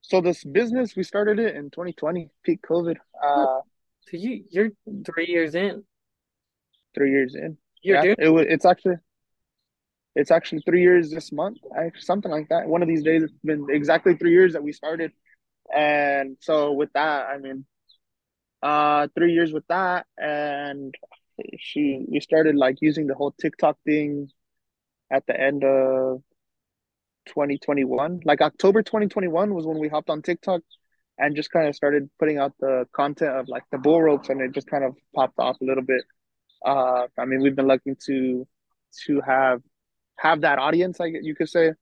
[0.07, 2.97] So this business, we started it in 2020, peak COVID.
[3.23, 3.61] Uh,
[4.03, 4.69] so you you're
[5.07, 5.83] three years in.
[6.95, 7.57] Three years in.
[7.83, 8.47] You're yeah, doing- it was.
[8.49, 8.97] It's actually.
[10.15, 11.59] It's actually three years this month,
[11.99, 12.69] something like that.
[12.69, 15.11] One of these days, it's been exactly three years that we started,
[15.75, 17.65] and so with that, I mean,
[18.63, 20.95] uh, three years with that, and
[21.59, 24.29] she we started like using the whole TikTok thing
[25.11, 26.23] at the end of
[27.27, 28.21] 2021.
[28.25, 30.63] Like October 2021 was when we hopped on TikTok
[31.19, 34.41] and just kind of started putting out the content of like the bull ropes and
[34.41, 36.03] it just kind of popped off a little bit.
[36.65, 38.47] Uh I mean we've been looking to
[39.07, 39.61] to have
[40.19, 41.73] have that audience like you could say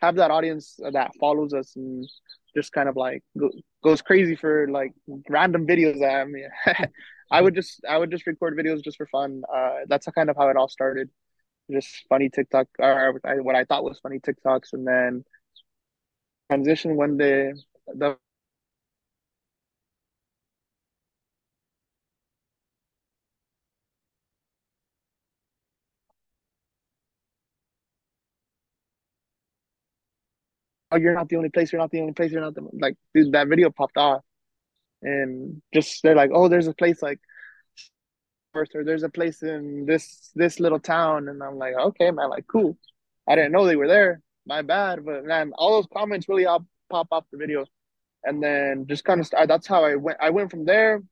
[0.00, 2.08] have that audience that follows us and
[2.56, 3.50] just kind of like go,
[3.84, 4.92] goes crazy for like
[5.28, 6.48] random videos I mean
[7.32, 9.42] I would just I would just record videos just for fun.
[9.52, 11.08] Uh, that's kind of how it all started.
[11.72, 15.24] Just funny TikTok or what I thought was funny TikToks, and then
[16.48, 17.60] transition when the
[17.94, 18.16] the
[30.90, 32.96] oh, you're not the only place, you're not the only place, you're not the like
[33.14, 34.22] dude, that video popped off.
[35.02, 37.20] And just they're like, oh, there's a place like
[38.54, 42.46] or there's a place in this this little town, and I'm like, okay, man, like
[42.46, 42.76] cool.
[43.28, 44.20] I didn't know they were there.
[44.46, 47.64] My bad, but man, all those comments really all pop off the video,
[48.24, 50.18] and then just kind of start, that's how I went.
[50.20, 51.02] I went from there,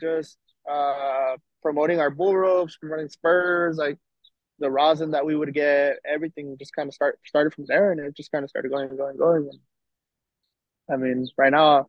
[0.00, 0.38] just
[0.70, 3.98] uh promoting our bull ropes, promoting spurs, like
[4.58, 8.00] the rosin that we would get, everything just kind of start started from there, and
[8.00, 9.50] it just kind of started going and going and going.
[9.50, 9.60] And,
[10.92, 11.88] I mean, right now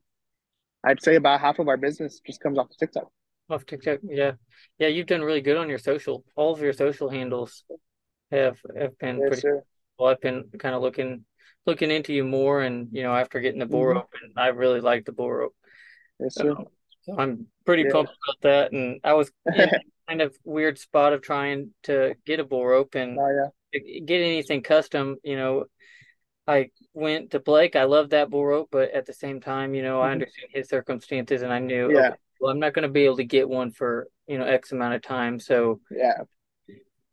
[0.83, 3.09] I'd say about half of our business just comes off of TikTok.
[3.51, 4.31] Off TikTok, yeah,
[4.77, 4.87] yeah.
[4.87, 6.23] You've done really good on your social.
[6.35, 7.63] All of your social handles
[8.31, 9.41] have have been yes, pretty.
[9.41, 9.63] Sir.
[9.99, 11.25] Well, I've been kind of looking
[11.65, 13.95] looking into you more, and you know, after getting the bull Mhm.
[13.95, 15.55] rope, and I really like the bull rope.
[16.19, 16.53] Yes, sir.
[16.55, 16.71] So,
[17.01, 17.91] so I'm pretty Yeah.
[17.91, 18.71] pumped about that.
[18.71, 19.69] And I was in
[20.07, 23.79] kind of weird spot of trying to get a bull rope and Oh yeah.
[24.05, 25.17] get anything custom.
[25.23, 25.65] You know,
[26.47, 27.75] I went to Blake.
[27.75, 30.11] I love that bull rope, but at the same time, you know, I Mhm.
[30.13, 31.99] understand his circumstances, and I knew, Yeah.
[31.99, 34.71] okay, well, I'm not going to be able to get one for you know X
[34.71, 35.39] amount of time.
[35.39, 36.23] So, Yeah.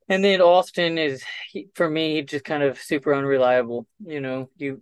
[0.09, 1.23] and then Austin is
[1.53, 3.87] he, for me just kind of super unreliable.
[4.05, 4.81] You know, you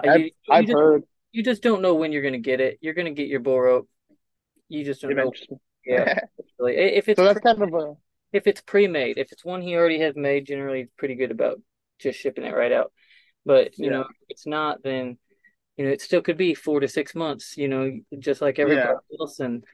[0.00, 2.60] I've you, you I've just heard you just don't know when you're going to get
[2.60, 2.78] it.
[2.80, 3.88] You're going to get your bull rope.
[4.68, 5.32] You just don't know.
[5.84, 6.20] Yeah,
[6.58, 6.76] really.
[6.76, 7.94] If it's so that's pre- kind of a
[8.32, 11.60] if it's pre-made, if it's one he already has made, generally pretty good about
[11.98, 12.92] just shipping it right out.
[13.44, 13.90] But you Yeah.
[13.90, 15.18] know, if it's not, then
[15.76, 17.56] you know it still could be four to six months.
[17.56, 19.18] You know, just like everybody Yeah.
[19.20, 19.40] else.
[19.40, 19.64] And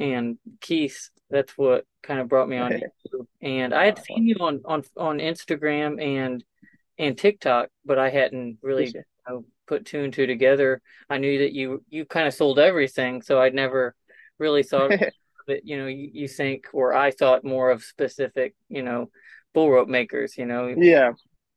[0.00, 2.80] and Keith, that's what kind of brought me on
[3.42, 6.42] And I had seen you on on on Instagram and
[6.98, 10.80] and TikTok, but I hadn't really you know, put two and two together.
[11.08, 13.94] I knew that you you kind of sold everything, so I'd never
[14.38, 14.90] really thought
[15.46, 19.10] that you know you, you think or I thought more of specific you know
[19.52, 20.68] bull rope makers you know?
[20.68, 21.12] Yeah.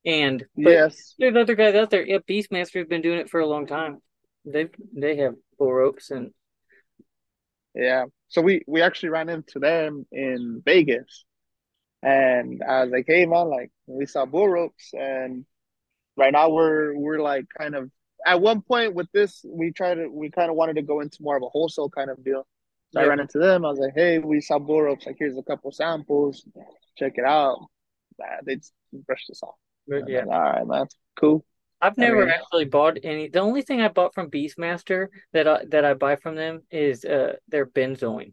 [0.05, 1.15] and Yes.
[1.17, 2.05] there's other guys out there.
[2.05, 4.01] Yeah Beastmaster has been doing it for a long time.
[4.45, 6.31] They they have bull ropes and
[7.75, 8.05] Yeah.
[8.29, 11.25] So we we actually ran into them in Vegas,
[12.01, 15.45] and I was like, "Hey, man, like we saw bull ropes, and
[16.17, 17.91] right now we're we're like kind of
[18.25, 21.21] at one point with this, we tried to we kind of wanted to go into
[21.21, 22.47] more of a wholesale kind of deal.
[22.91, 23.65] So I ran into them.
[23.65, 25.05] I was like, "Hey, we saw bull ropes.
[25.05, 26.47] Like, here's a couple samples.
[26.97, 27.59] Check it out."
[28.19, 29.55] Nah, they just brushed us off.
[29.87, 30.87] yeah All right, man.
[31.19, 31.43] Cool.
[31.83, 35.47] I've I never mean- actually bought any the only thing I bought from Beastmaster that
[35.47, 38.31] I that I buy from them is uh their benzoin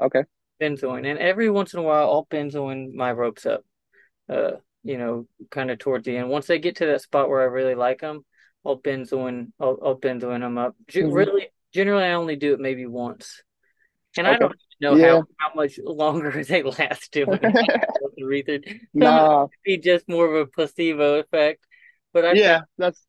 [0.00, 0.24] Okay.
[0.60, 3.64] benzoin and every once in a while I'll benzoin my ropes up
[4.28, 7.42] uh you know kind of towards the end once they get to that spot where
[7.42, 8.24] I really like them
[8.64, 11.14] I'll benzoin I'll, I'll benzoin them up Ge- Mhm.
[11.14, 13.42] really generally I only do it maybe once
[14.16, 15.20] and I don't know Yeah.
[15.20, 17.78] how, how much longer they last doing it
[18.18, 18.64] Retard.
[18.98, 19.46] Some nah.
[19.64, 21.64] be just more of a placebo effect
[22.12, 23.04] but I Yeah, that's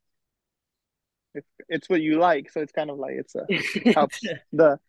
[1.33, 3.47] it's, it's what you like, so it's kind of like it's a
[3.95, 4.19] helps
[4.53, 4.79] the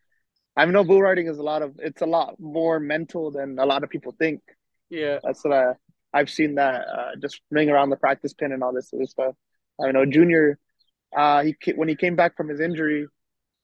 [0.55, 3.65] I know bull riding is a lot of it's a lot more mental than a
[3.65, 4.41] lot of people think.
[4.89, 5.73] yeah That's what I
[6.13, 9.35] I've seen that uh, just ring around the practice pin and all this other stuff.
[9.83, 10.59] I know Junior,
[11.15, 13.07] uh, he when he came back from his injury,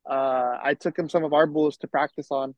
[0.09, 2.55] uh, I took him some of our bulls to practice on,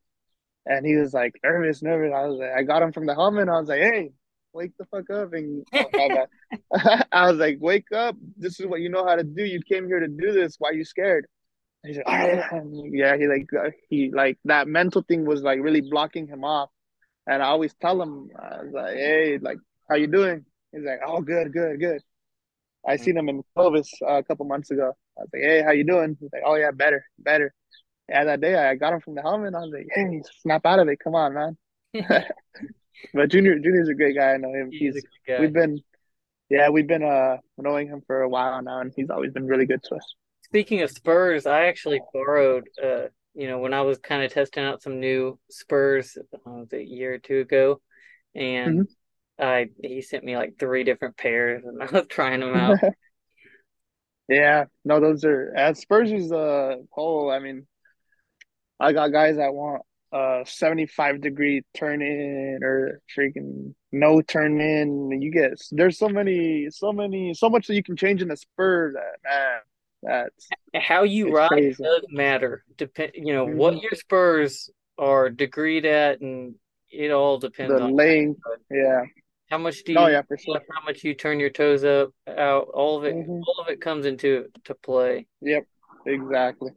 [0.65, 2.13] and he was like nervous, nervous.
[2.15, 3.49] I was like, I got him from the helmet.
[3.49, 4.11] I was like, hey,
[4.54, 5.66] wake the fuck up and
[7.12, 8.16] I was like, wake up.
[8.38, 9.43] This is what you know how to do.
[9.43, 10.56] You came here to do this.
[10.60, 11.28] Why are you scared?
[11.84, 12.43] And he's like, right.
[12.52, 16.43] And yeah, he like uh, he like that mental thing was like really blocking him
[16.43, 16.70] off.
[17.28, 20.43] And I always tell him, I was like, hey, like, how you doing?
[20.72, 22.02] He's like, oh, good, good, good.
[22.88, 24.93] I seen him in Clovis uh, a couple months ago.
[25.18, 26.18] I was like, hey, how you doing?
[26.20, 27.54] He's like, oh yeah, better, better.
[28.10, 29.54] Yeah, that day I got him from the helmet.
[29.54, 30.99] I was like, hey, snap out of it.
[31.04, 31.58] Come on, man.
[33.14, 34.34] But Junior, Junior's a great guy.
[34.34, 34.70] I know him.
[34.72, 35.80] He's He's, a we've been,
[36.49, 39.66] yeah, we've been uh knowing him for a while now, and he's always been really
[39.66, 40.16] good to us.
[40.43, 44.64] Speaking of spurs, I actually borrowed, uh, you know, when I was kind of testing
[44.64, 47.82] out some new spurs, uh, a year or two ago,
[48.36, 48.88] and
[49.39, 52.80] I he sent me like three different pairs, and I was trying them out.
[54.32, 57.68] Yeah, no, those are at Spurs is uh oh, I mean,
[58.80, 59.82] I got guys that want
[60.12, 65.22] uh 75 degree turn in or freaking no turn in.
[65.22, 68.38] You get there's so many, so many, so much that you can change in a
[68.38, 69.59] spur that man,
[70.03, 71.84] that's How you ride crazy.
[71.84, 72.64] does matter.
[72.78, 73.84] Depend, you know, what Mhm.
[73.84, 76.55] your spurs are degreed at, and
[76.89, 78.41] it all depends the on length.
[78.70, 79.05] Yeah.
[79.49, 80.62] how much do you Oh yeah, for sure.
[80.74, 82.68] how much you turn your toes up, out.
[82.74, 83.43] All of it, Mhm.
[83.47, 85.28] all of it comes into to play.
[85.41, 85.66] Yep,
[86.05, 86.72] exactly.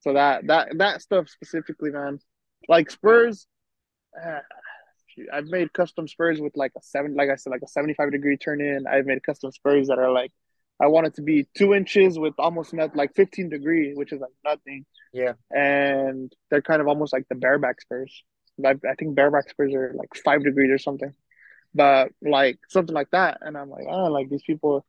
[0.00, 2.20] So that that that stuff specifically, man.
[2.68, 3.46] Like Spurs,
[4.20, 4.40] uh,
[5.32, 8.36] I've made custom Spurs with like a seven, like I said, like a seventy-five degree
[8.36, 8.86] turn in.
[8.86, 10.32] I've made custom Spurs that are like,
[10.80, 14.20] I want it to be two inches with almost not like fifteen degree, which is
[14.20, 15.32] like nothing, Yeah.
[15.50, 18.22] and they're kind of almost like the bareback Spurs.
[18.64, 21.12] I, I think bareback Spurs are like five degrees or something,
[21.74, 23.38] but like something like that.
[23.40, 24.84] And I'm like, oh, like these people,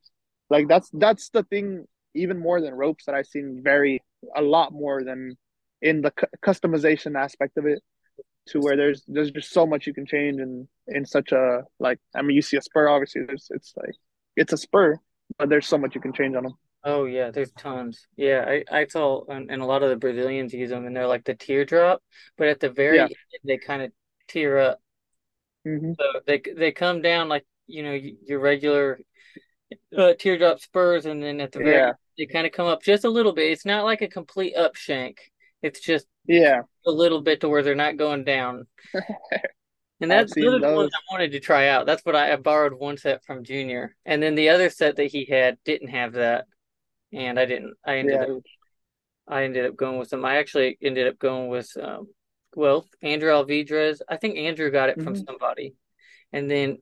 [0.49, 4.03] like that's that's the thing even more than ropes that I've seen very
[4.35, 5.37] a lot more than
[5.81, 7.81] in the cu- customization aspect of it
[8.49, 11.99] to where there's there's just so much you can change in in such a like
[12.15, 13.95] I mean you see a spur obviously there's it's like
[14.35, 14.97] it's a spur
[15.37, 16.53] but there's so much you can change on them
[16.83, 18.07] Oh yeah, there's tons.
[18.15, 21.07] Yeah, I I saw and, and a lot of the Brazilians use them, and they're
[21.07, 22.01] like the teardrop,
[22.37, 23.07] but at the very Yeah.
[23.33, 23.91] end they kind of
[24.27, 24.81] tear up.
[25.65, 28.99] hmm So they they come down like you know your regular
[29.97, 33.05] uh, teardrop spurs, and then at the very Yeah, they kind of come up just
[33.05, 33.51] a little bit.
[33.51, 35.30] It's not like a complete up shank.
[35.61, 36.63] It's just yeah.
[36.85, 38.67] a little bit to where they're not going down.
[40.01, 40.89] And that's the ones those.
[40.93, 41.85] I wanted to try out.
[41.85, 45.11] That's what I, I borrowed one set from Junior, and then the other set that
[45.11, 46.45] he had didn't have that,
[47.13, 47.75] and I didn't.
[47.85, 48.29] I ended up
[49.27, 50.25] I ended up going with them.
[50.25, 52.07] I actually ended up going with um,
[52.55, 54.01] well, Andrew Alvidrez.
[54.09, 55.75] I think Andrew got it from hmm somebody,
[56.33, 56.79] and then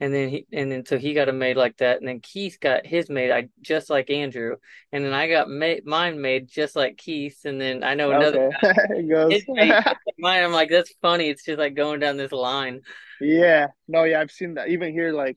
[0.00, 2.58] and then he and then so he got a made like that, and then Keith
[2.60, 4.56] got his made I just like Andrew,
[4.92, 8.50] and then I got made, mine made just like Keith, and then I know another
[8.62, 9.42] Okay.
[9.48, 9.74] Made
[10.18, 10.44] mine.
[10.44, 11.28] I'm like that's funny.
[11.28, 12.80] It's just like going down this line.
[13.20, 13.68] Yeah.
[13.88, 14.68] No, yeah, I've seen that.
[14.68, 15.36] Even here, like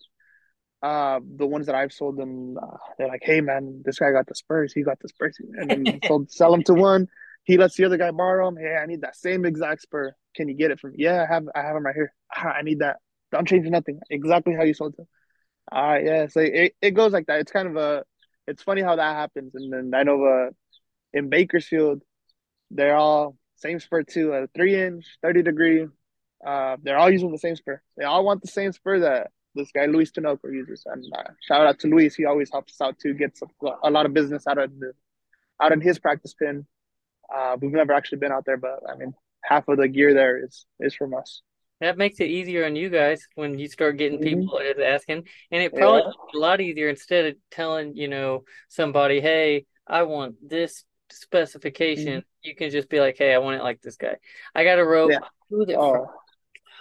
[0.84, 4.28] uh the ones that I've sold them, uh, they're like, "Hey, man, this guy got
[4.28, 4.74] the Spurs.
[4.74, 7.08] He got the Spurs." And then sold sell them to one.
[7.44, 8.58] He lets the other guy borrow them.
[8.58, 10.14] Hey, I need that same exact spur.
[10.36, 10.98] Can you get it from me?
[11.00, 11.46] Yeah, I have.
[11.56, 12.14] I have them right here.
[12.36, 12.98] Ah, I need that.
[13.32, 14.00] Don't change nothing.
[14.10, 15.08] Exactly how you sold it.
[15.72, 16.06] All right.
[16.06, 16.28] Yeah.
[16.28, 17.40] So it it goes like that.
[17.40, 18.04] It's kind of a.
[18.48, 19.54] It's funny how that happens.
[19.56, 20.50] And then I know uh
[21.14, 22.02] in Bakersfield,
[22.70, 25.88] they're all same spur too, a three inch, thirty degree.
[26.46, 27.82] Uh, they're all using the same spur.
[27.98, 30.84] They all want the same spur that this guy Luis Tinoco uses.
[30.86, 32.16] And uh, shout out to Luis.
[32.16, 33.14] He always helps us out too.
[33.14, 34.94] Gets a, a lot of business out of the
[35.62, 36.66] out in his practice pin.
[37.34, 39.14] Uh, we've never actually been out there, but I mean,
[39.44, 41.42] half of the gear there is is from us.
[41.82, 45.64] That makes it easier on you guys when you start getting hmm people asking, and
[45.64, 50.36] it probably Yeah, a lot easier instead of telling, you know, somebody, "Hey, I want
[50.48, 54.18] this specification." You can just be like, "Hey, I want it like this guy."
[54.56, 55.18] I got a rope.
[55.50, 55.68] yeah.
[55.68, 56.02] It from?
[56.02, 56.22] Oh,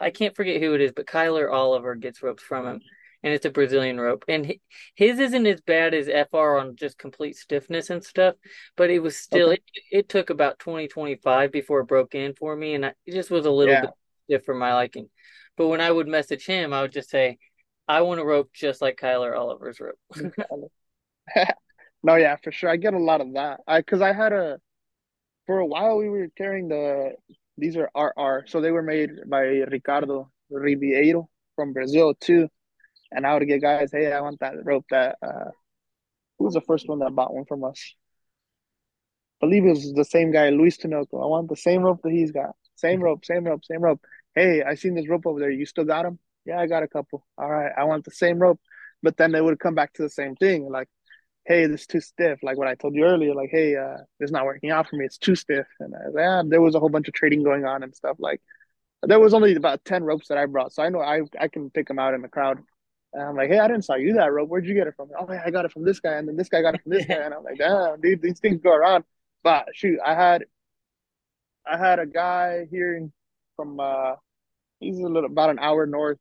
[0.01, 2.83] I can't forget who it is, but Kyler Oliver gets ropes from him,
[3.23, 4.25] and it's a Brazilian rope.
[4.29, 4.55] And
[4.95, 8.37] his isn't as bad as FR on just complete stiffness and stuff,
[8.77, 9.53] but it was still okay.
[9.53, 13.13] it, it took about 20 25 before it broke in for me, and I, it
[13.13, 13.81] just was a little Yeah.
[13.81, 13.91] bit
[14.39, 15.09] for my liking.
[15.57, 17.39] But when I would message him, I would just say,
[17.89, 19.99] "I want a rope just like Kyler Oliver's rope."
[22.03, 22.71] no, yeah, for sure.
[22.71, 23.61] I get a lot of that.
[23.67, 24.59] I because I had a
[25.47, 27.15] for a while we were carrying the
[27.59, 32.49] these are RR, so they were made by Ricardo Ribeiro from Brazil too.
[33.13, 34.87] And I would get guys, hey, I want that rope.
[34.91, 35.51] That uh,
[36.39, 37.95] who was the first one that bought one from us?
[39.43, 41.23] I believe it was the same guy, Luis Tinoco.
[41.23, 42.55] I want the same rope that he's got.
[42.77, 44.01] Same rope, same rope, same rope.
[44.35, 45.51] Hey, I seen this rope over there.
[45.51, 46.19] You still got them?
[46.47, 47.27] Yeah, I got a couple.
[47.37, 48.61] All right, I want the same rope.
[49.03, 50.89] But then they would come back to the same thing, like,
[51.47, 52.39] hey, this is too stiff.
[52.43, 55.05] Like what I told you earlier, like, hey, uh, it's not working out for me.
[55.07, 55.67] It's too stiff.
[55.81, 58.17] And uh, yeah, there was a whole bunch of trading going on and stuff.
[58.19, 58.41] Like
[59.03, 61.71] there was only about ten ropes that I brought, so I know I I can
[61.71, 62.59] pick them out in the crowd.
[63.13, 64.49] And I'm like, hey, I didn't sell you that rope.
[64.49, 65.09] Where'd you get it from?
[65.19, 66.93] Oh, yeah, I got it from this guy, and then this guy got it from
[66.93, 69.05] this guy, and I'm like, damn, dude, these things go around.
[69.43, 70.45] But shoot, I had
[71.67, 73.09] I had a guy here
[73.61, 74.15] from uh,
[74.79, 76.19] he's a little about an hour north.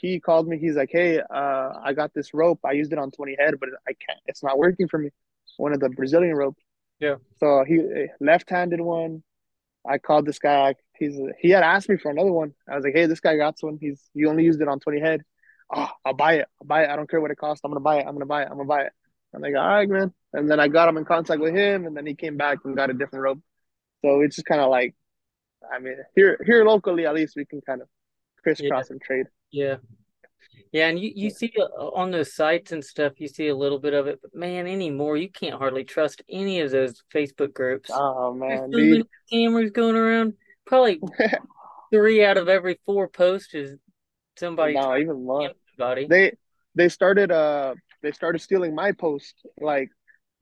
[0.00, 0.58] He called me.
[0.58, 2.60] He's like, hey, uh, I got this rope.
[2.64, 4.20] I used it on 20 head, but I can't.
[4.26, 5.10] It's not working for me.
[5.56, 6.62] One of the Brazilian ropes.
[7.00, 7.16] Yeah.
[7.38, 7.80] So he
[8.20, 9.22] left-handed one.
[9.88, 10.74] I called this guy.
[10.98, 12.52] He's he had asked me for another one.
[12.68, 13.78] I was like, hey, this guy got one.
[13.80, 15.22] He's he only used it on 20 head.
[15.74, 16.48] Oh, I'll buy it.
[16.60, 16.90] I'll buy it.
[16.90, 17.62] I don't care what it costs.
[17.64, 18.06] I'm gonna buy it.
[18.06, 18.48] I'm gonna buy it.
[18.50, 18.92] I'm gonna buy it.
[19.34, 20.12] I'm like, all right, man.
[20.32, 22.76] And then I got him in contact with him, and then he came back and
[22.76, 23.40] got a different rope.
[24.02, 24.94] So it's just kind of like,
[25.72, 27.88] I mean, here here locally at least we can kind of
[28.42, 29.26] Yeah, crisscross and trade.
[29.50, 29.76] yeah.
[30.72, 33.78] Yeah, and you, you see uh, on those sites and stuff, you see a little
[33.78, 37.90] bit of it, but man, anymore, you can't hardly trust any of those Facebook groups.
[37.92, 40.34] Oh man, so cameras going around.
[40.66, 41.00] Probably
[41.92, 43.76] three out of every four posts is
[44.38, 45.52] somebody no, even more.
[45.78, 46.06] somebody.
[46.06, 46.32] They
[46.74, 49.90] they started uh they started stealing my post, like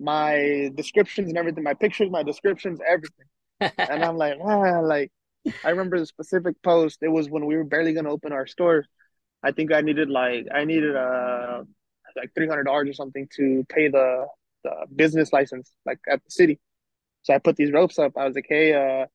[0.01, 3.27] my descriptions and everything, my pictures, my descriptions, everything.
[3.61, 5.11] And I'm like, man, like
[5.65, 6.99] I remember the specific post.
[7.03, 8.85] It was when we were barely gonna open our store.
[9.43, 11.63] I think I needed like I needed uh
[12.17, 14.27] like three hundred dollars or something to pay the
[14.65, 16.59] the business license like at the city.
[17.23, 18.13] So I put these ropes up.
[18.17, 19.07] I was like, hey, uh,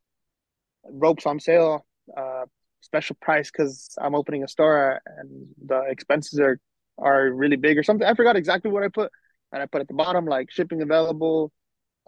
[0.90, 1.86] ropes on sale,
[2.16, 2.46] uh,
[2.82, 6.60] special price because I'm opening a store and the expenses are
[6.98, 8.06] are really big or something.
[8.08, 9.12] I forgot exactly what I put,
[9.52, 11.52] and I put at the bottom like shipping available.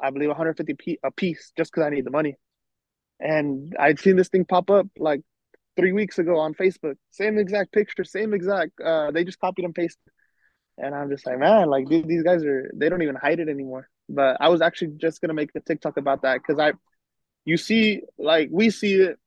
[0.01, 2.35] I believe 150 p- a piece just because I need the money.
[3.19, 5.21] And I'd seen this thing pop up like
[5.75, 6.95] three weeks ago on Facebook.
[7.11, 8.79] Same exact picture, same exact.
[8.83, 10.11] Uh, they just copied and pasted.
[10.77, 13.49] And I'm just like, man, like dude, these guys are they don't even hide it
[13.49, 13.89] anymore.
[14.09, 16.73] But I was actually just gonna make a TikTok about that because I
[17.45, 19.19] you see like we see it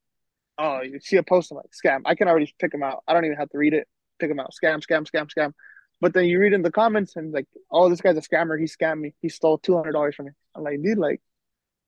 [0.59, 2.03] Oh, you see a post, I'm like, scam.
[2.07, 3.03] I can already pick them out.
[3.07, 3.87] I don't even have to read it.
[4.19, 4.53] Pick them out.
[4.53, 5.53] Scam, scam, scam, scam.
[6.01, 8.59] But then you read in the comments and like, oh, this guy's a scammer.
[8.59, 9.15] He scammed me.
[9.23, 10.33] He stole two hundred dollars from me.
[10.55, 11.23] I'm like, dude, like,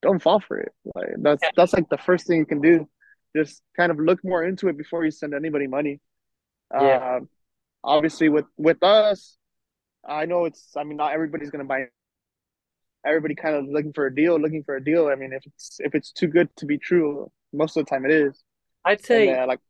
[0.03, 0.73] don't fall for it.
[0.95, 2.89] Like, that's that's like the first thing you can do.
[3.37, 6.01] Just kind of look more into it before you send anybody money.
[6.79, 7.21] Yeah, Uh,
[7.85, 9.37] obviously, with with us,
[10.07, 10.77] I know it's.
[10.77, 11.89] I mean, not everybody's gonna buy.
[13.07, 15.09] Everybody kind of looking for a deal, looking for a deal.
[15.09, 18.05] I mean, if it's if it's too good to be true, most of the time
[18.05, 18.43] it is.
[18.85, 19.61] I'd say And uh, like,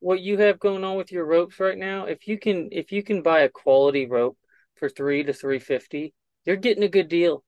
[0.00, 3.02] what you have going on with your ropes right now, if you can if you
[3.02, 4.38] can buy a quality rope
[4.76, 7.44] for three to three fifty, you're getting a good deal.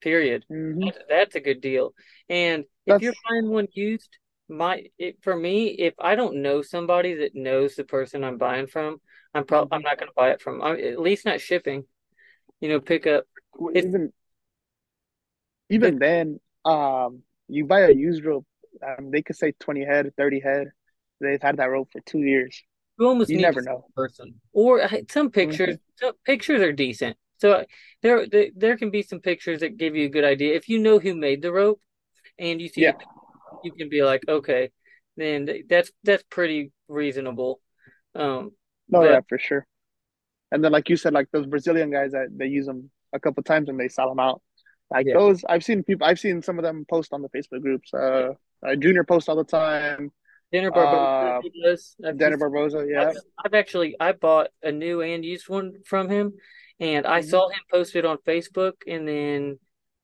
[0.00, 0.44] Period.
[0.48, 1.94] mhm, That's, that's a good deal.
[2.28, 7.14] And if you're buying one used, my it, for me, if I don't know somebody
[7.16, 9.00] that knows the person I'm buying from,
[9.34, 9.84] I'm probably I'm mhm.
[9.84, 10.62] not going to buy it from.
[10.62, 11.84] I, at least not shipping.
[12.60, 13.24] You know, pick up.
[13.54, 14.12] Well, It's even
[15.80, 18.46] it, even then, um, you buy a used rope,
[18.86, 20.68] um, they could say twenty head, thirty head.
[21.20, 22.62] They've had that rope for two years.
[22.98, 23.86] you almost You never know.
[23.94, 25.76] person, or some hmm pictures.
[25.96, 27.16] Some pictures are decent.
[27.38, 27.64] So
[28.02, 30.54] there, there there can be some pictures that give you a good idea.
[30.54, 31.80] If you know who made the rope
[32.38, 33.08] and you see Yeah, pic-
[33.62, 34.70] you can be like, okay,
[35.16, 37.60] then that's that's pretty reasonable.
[38.14, 38.52] Um,
[38.88, 39.66] no, but yeah, for sure.
[40.52, 43.42] And then, like you said, like those Brazilian guys that they use them a couple
[43.42, 44.40] times and they sell them out.
[44.90, 45.14] Like yeah.
[45.14, 46.06] those, I've seen people.
[46.06, 47.92] I've seen some of them post on the Facebook groups.
[47.92, 48.34] Uh,
[48.64, 50.12] uh Junior post all the time.
[50.52, 51.96] Dener Barbosa Uh, he does.
[52.04, 53.12] I've just Barbosa, I've yeah.
[53.44, 56.34] I've actually I bought a new and used one from him,
[56.80, 59.58] and I hmm saw him post it on Facebook, and then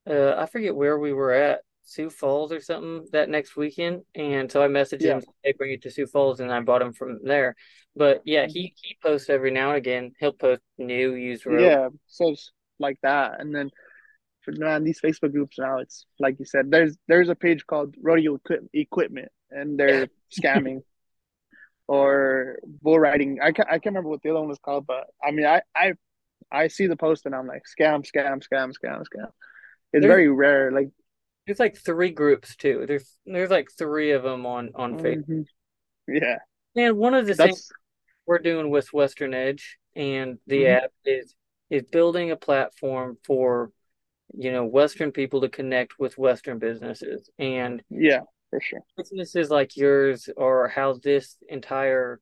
[0.09, 4.51] uh, I forget where we were at, Sioux Falls or something that next weekend, and
[4.51, 6.93] so I messaged Yeah, him, hey, bring it to Sioux Falls, and I bought him
[6.93, 7.55] from there.
[7.95, 10.11] But yeah, he he posts every now and again.
[10.19, 11.71] He'll post new used rope.
[11.71, 11.89] yeah.
[12.07, 13.69] So it's like that, and then
[14.41, 16.71] for man, these Facebook groups now, it's like you said.
[16.71, 20.83] There's there's a page called Rodeo Equip- Equipment, and they're scamming
[21.87, 23.39] or bull riding.
[23.41, 25.61] I can't I can't remember what the other one was called, but I mean, I
[25.75, 25.93] I
[26.51, 29.31] I see the post and I'm like scam, scam, scam, scam, scam.
[29.93, 30.71] It's there's very rare.
[30.71, 30.89] Like,
[31.45, 32.85] there's like three groups too.
[32.87, 35.17] There's there's like three of them on on Facebook.
[35.27, 35.45] mhm,
[36.07, 36.39] yeah,
[36.75, 37.57] And one of the things
[38.25, 41.35] we're doing with Western Edge and the mhm, app is
[41.69, 43.71] is building a platform for
[44.35, 48.21] you know Western people to connect with Western businesses and yeah,
[48.51, 48.83] for sure.
[48.97, 52.19] businesses like yours or how this entire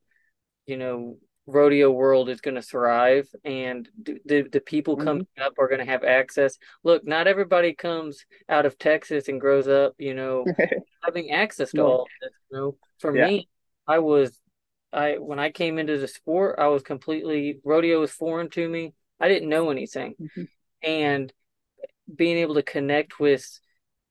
[0.66, 1.16] you know
[1.46, 3.88] rodeo world is going to thrive and
[4.26, 6.58] the the people coming hmm up are going to have access.
[6.84, 10.50] Look, not everybody comes out of Texas and grows up, you know,
[11.04, 12.32] having access to all this.
[12.50, 13.48] You know, for yeah, me,
[13.88, 14.38] I was
[14.92, 18.94] I when I came into the sport, I was completely rodeo was foreign to me.
[19.20, 20.44] I didn't know anything, hmm
[20.82, 21.32] and
[22.14, 23.46] being able to connect with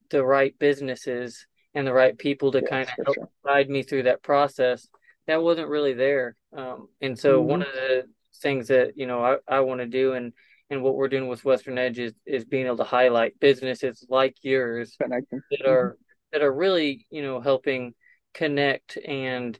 [0.09, 3.29] the right businesses and the right people to kind of help sure.
[3.45, 4.87] guide me through that process,
[5.27, 6.35] that wasn't really there.
[6.55, 8.05] Um, and so one hmm of the
[8.41, 10.33] things that you know I, I want to do and
[10.69, 14.35] and what we're doing with Western Edge is is being able to highlight businesses like
[14.41, 15.41] yours Connecting.
[15.51, 15.97] that hmm are
[16.31, 17.93] that are really you know helping
[18.33, 19.59] connect and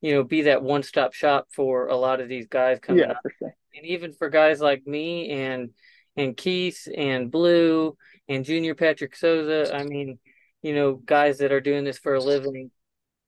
[0.00, 3.12] you know be that one stop shop for a lot of these guys coming Yeah,
[3.12, 3.54] up sure.
[3.74, 5.70] and even for guys like me and
[6.16, 7.96] and Keith and Blue
[8.28, 10.18] and Junior Patrick Souza I mean
[10.62, 12.70] you know guys that are doing this for a living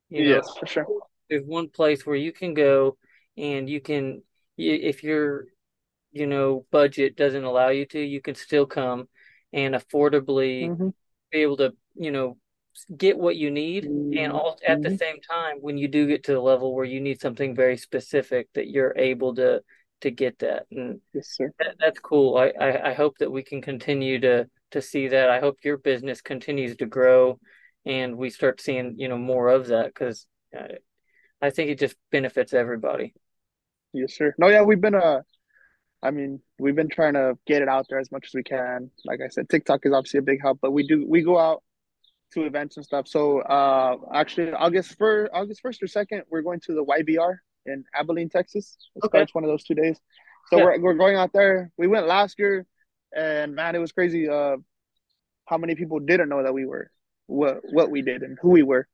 [0.09, 0.87] you know Yes, for sure.
[1.31, 2.97] there's one place where you can go
[3.37, 4.23] and you can
[4.59, 5.47] if your
[6.13, 9.09] you know budget doesn't allow you to you can still come
[9.53, 10.91] and affordably hmm
[11.31, 12.37] be able to, you know,
[12.97, 13.91] get what you need.
[14.13, 16.85] And all at the hmm same time, when you do get to the level where
[16.85, 19.63] you need something very specific, that you're able to
[20.03, 20.67] to get that.
[20.71, 21.53] And Yes, sir.
[21.59, 22.37] that, that's cool.
[22.37, 25.31] I, I I hope that we can continue to to see that.
[25.31, 27.39] I hope your business continues to grow,
[27.87, 30.75] and we start seeing, you know, more of that because uh,
[31.41, 33.15] I think it just benefits everybody.
[33.93, 34.35] Yes, sir.
[34.39, 35.21] No, yeah, we've been uh
[36.05, 38.91] I mean, we've been trying to get it out there as much as we can.
[39.05, 41.63] Like I said, TikTok is obviously a big help, but we do we go out
[42.33, 43.07] to events and stuff.
[43.07, 47.85] So uh actually August first August first or second, we're going to the YBR in
[47.95, 48.77] Abilene, Texas.
[48.97, 49.19] It Okay.
[49.19, 50.01] starts one of those two days.
[50.49, 50.65] So Yeah.
[50.65, 51.71] we're we're going out there.
[51.77, 52.67] We went last year
[53.17, 54.57] and man, it was crazy uh
[55.47, 56.91] how many people didn't know that we were
[57.27, 58.87] what what we did and who we were.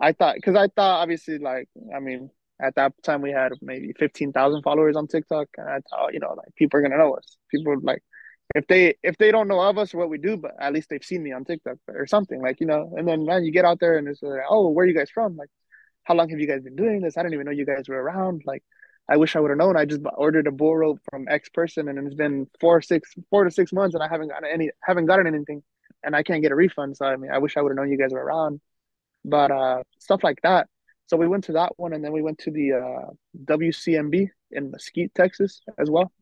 [0.00, 2.30] I thought because I thought obviously like I mean
[2.60, 6.20] at that time we had maybe fifteen thousand followers on TikTok, and I thought you
[6.20, 7.36] know like people are gonna know us.
[7.50, 8.02] People like
[8.54, 10.88] if they if they don't know of us or what we do, but at least
[10.90, 12.92] they've seen me on TikTok or something like you know.
[12.96, 15.10] And then man, you get out there and it's like, oh, where are you guys
[15.10, 15.36] from?
[15.36, 15.50] Like,
[16.04, 17.16] how long have you guys been doing this?
[17.16, 18.42] I didn't even know you guys were around.
[18.46, 18.64] Like,
[19.08, 19.76] I wish I would have known.
[19.76, 23.44] I just ordered a bull rope from X person, and it's been four six four
[23.44, 25.62] to six months, and I haven't gotten any haven't gotten anything,
[26.04, 26.96] and I can't get a refund.
[26.96, 28.60] So I mean, I wish I would have known you guys were around
[29.24, 30.68] but uh, stuff like that.
[31.06, 33.10] So we went to that one, and then we went to the uh,
[33.44, 36.12] WCMB in Mesquite, Texas, as well.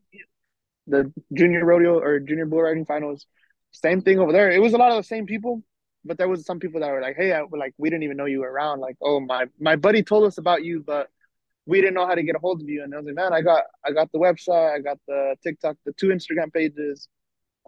[0.87, 3.25] The junior rodeo or junior bull riding finals,
[3.71, 4.49] same thing over there.
[4.49, 5.61] It was a lot of the same people,
[6.05, 8.25] but there was some people that were like, "Hey, I, like we didn't even know
[8.25, 11.09] you were around." Like, "Oh my, my buddy told us about you, but
[11.67, 12.83] we didn't know how to get a hold of you.
[12.83, 15.75] And I was like, man, I got I got the website, I got the TikTok,
[15.85, 17.07] the two Instagram pages.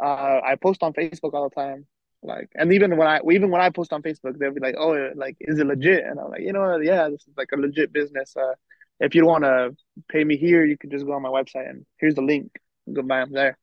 [0.02, 1.86] Uh, I post on Facebook all the time.
[2.24, 5.12] Like, and even when I even when I post on Facebook, they'll be like, "Oh,
[5.16, 7.94] like, is it legit?" And I'm like, you know, yeah, this is like a legit
[7.94, 8.36] business.
[8.36, 8.54] Uh,
[9.00, 9.76] if you want to
[10.10, 12.52] pay me here, you can just go on my website and here's the link.
[12.92, 13.58] Go buy them there.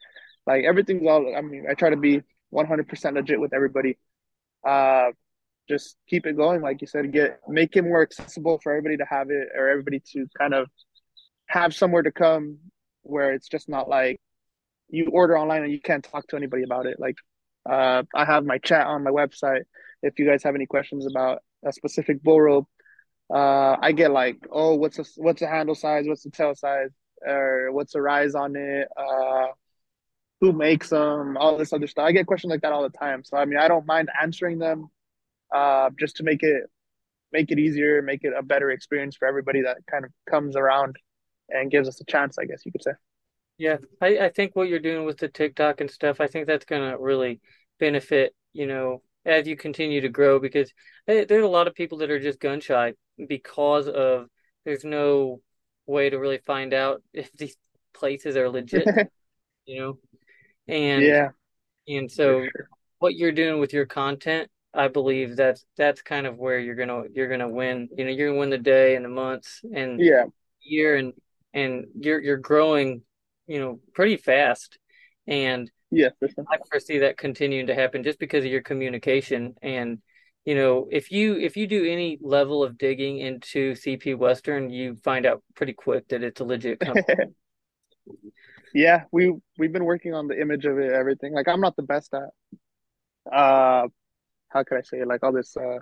[0.46, 1.34] Like everything's all.
[1.36, 2.22] I mean, I try to be
[2.54, 3.98] 100% legit with everybody.
[4.66, 5.10] Uh,
[5.68, 7.12] just keep it going, like you said.
[7.12, 10.68] Get make it more accessible for everybody to have it, or everybody to kind of
[11.48, 12.58] have somewhere to come
[13.02, 14.20] where it's just not like
[14.88, 16.98] you order online and you can't talk to anybody about it.
[16.98, 17.16] Like
[17.68, 19.62] uh, I have my chat on my website.
[20.02, 22.68] If you guys have any questions about a specific bull rope,
[23.32, 26.04] uh, I get like, oh, what's a what's the handle size?
[26.06, 26.90] What's the tail size?
[27.26, 28.88] Or what's the rise on it?
[28.96, 29.46] Uh,
[30.40, 31.36] who makes them?
[31.36, 32.04] All this other stuff.
[32.04, 33.24] I get questions like that all the time.
[33.24, 34.88] So I mean, I don't mind answering them,
[35.54, 36.64] uh, just to make it
[37.32, 40.96] make it easier, make it a better experience for everybody that kind of comes around
[41.48, 42.38] and gives us a chance.
[42.38, 42.92] I guess you could say.
[43.58, 46.66] Yeah, I, I think what you're doing with the TikTok and stuff, I think that's
[46.66, 47.40] gonna really
[47.78, 50.72] benefit, you know, as you continue to grow because
[51.06, 52.94] there's a lot of people that are just gun shy
[53.28, 54.28] because of
[54.64, 55.40] there's no
[55.86, 57.56] way to really find out if these
[57.94, 58.86] places are legit,
[59.66, 59.98] you know.
[60.68, 61.28] And yeah.
[61.88, 62.68] And so sure.
[62.98, 67.04] what you're doing with your content, I believe that's that's kind of where you're gonna
[67.12, 67.88] you're gonna win.
[67.96, 70.24] You know, you're gonna win the day and the months and yeah
[70.60, 71.12] year and
[71.54, 73.02] and you're you're growing
[73.46, 74.78] you know, pretty fast.
[75.26, 79.54] And yeah, I foresee that continuing to happen just because of your communication.
[79.62, 80.00] And,
[80.44, 84.96] you know, if you if you do any level of digging into CP Western, you
[84.96, 87.34] find out pretty quick that it's a legit company.
[88.74, 91.32] yeah, we we've been working on the image of it, everything.
[91.32, 93.88] Like I'm not the best at uh
[94.48, 95.08] how could I say it?
[95.08, 95.78] like all this uh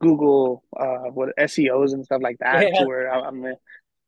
[0.00, 2.84] Google uh what SEOs and stuff like that yeah.
[2.84, 3.44] where I, I'm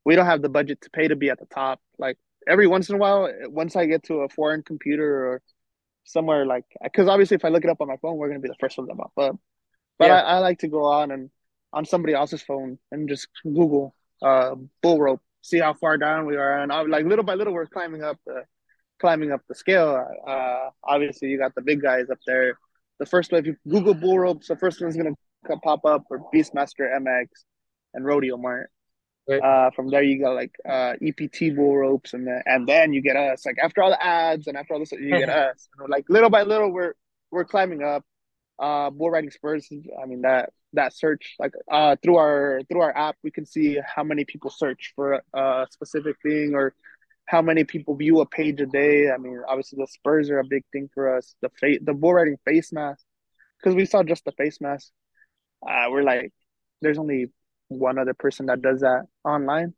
[0.04, 1.80] we don't have the budget to pay to be at the top.
[1.98, 2.16] Like
[2.46, 5.42] every once in a while, once I get to a foreign computer or
[6.04, 8.48] somewhere like, because obviously if I look it up on my phone, we're gonna be
[8.48, 9.12] the first ones up.
[9.14, 9.34] But
[9.98, 10.22] but yeah.
[10.22, 11.30] I, I, like to go on and
[11.72, 16.36] on somebody else's phone and just Google uh bull rope, see how far down we
[16.36, 18.44] are, and I, like little by little we're climbing up the
[18.98, 20.06] climbing up the scale.
[20.26, 22.58] Uh, obviously you got the big guys up there.
[23.00, 25.16] The first one, if you Google bull ropes, the first one's gonna
[25.62, 27.26] pop up or Beastmaster MX
[27.94, 28.70] and Rodeo Mart.
[29.28, 29.42] Right.
[29.42, 33.00] Uh, from there you go like uh, EPT bull ropes, and then and then you
[33.00, 33.46] get us.
[33.46, 35.68] Like after all the ads and after all this, you get us.
[35.88, 36.94] like little by little, we're
[37.30, 38.04] we're climbing up.
[38.58, 39.66] Uh, bull riding spurs.
[39.70, 43.78] I mean that that search like uh through our through our app, we can see
[43.82, 46.74] how many people search for a specific thing or
[47.26, 49.10] how many people view a page a day.
[49.10, 51.34] I mean, obviously the spurs are a big thing for us.
[51.42, 53.04] The face, the bull riding face mask,
[53.58, 54.90] because we saw just the face mask.
[55.66, 56.32] Uh, we're like,
[56.82, 57.26] there's only
[57.68, 59.74] one other person that does that online.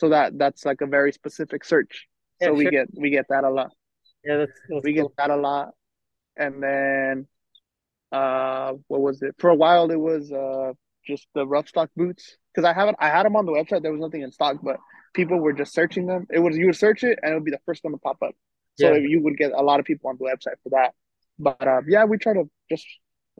[0.00, 2.08] So that that's like a very specific search.
[2.40, 3.70] Yeah, so we get we get that a lot.
[4.24, 5.08] Yeah, that's, that's we cool.
[5.08, 5.70] get that a lot.
[6.36, 7.26] And then
[8.10, 9.34] uh what was it?
[9.38, 10.72] For a while it was uh
[11.06, 13.82] just the rough stock boots because I haven't I had them on the website.
[13.82, 14.78] There was nothing in stock, but
[15.12, 16.26] people were just searching them.
[16.30, 18.18] It was you would search it and it would be the first one to pop
[18.22, 18.34] up.
[18.78, 19.06] So yeah.
[19.06, 20.94] you would get a lot of people on the website for that.
[21.38, 22.86] But uh, yeah, we try to just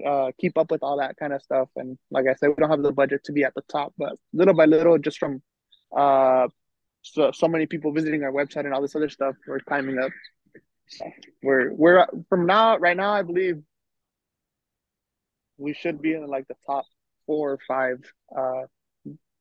[0.05, 1.69] uh, keep up with all that kind of stuff.
[1.77, 4.15] And like I said, we don't have the budget to be at the top, but
[4.32, 5.43] little by little, just from
[5.97, 6.49] uh,
[7.03, 10.11] so, so many people visiting our website and all this other stuff, we're climbing up.
[10.89, 11.07] So
[11.43, 13.62] we're we're from now right now, I believe
[15.57, 16.85] we should be in like the top
[17.27, 17.99] four or five
[18.36, 18.62] uh,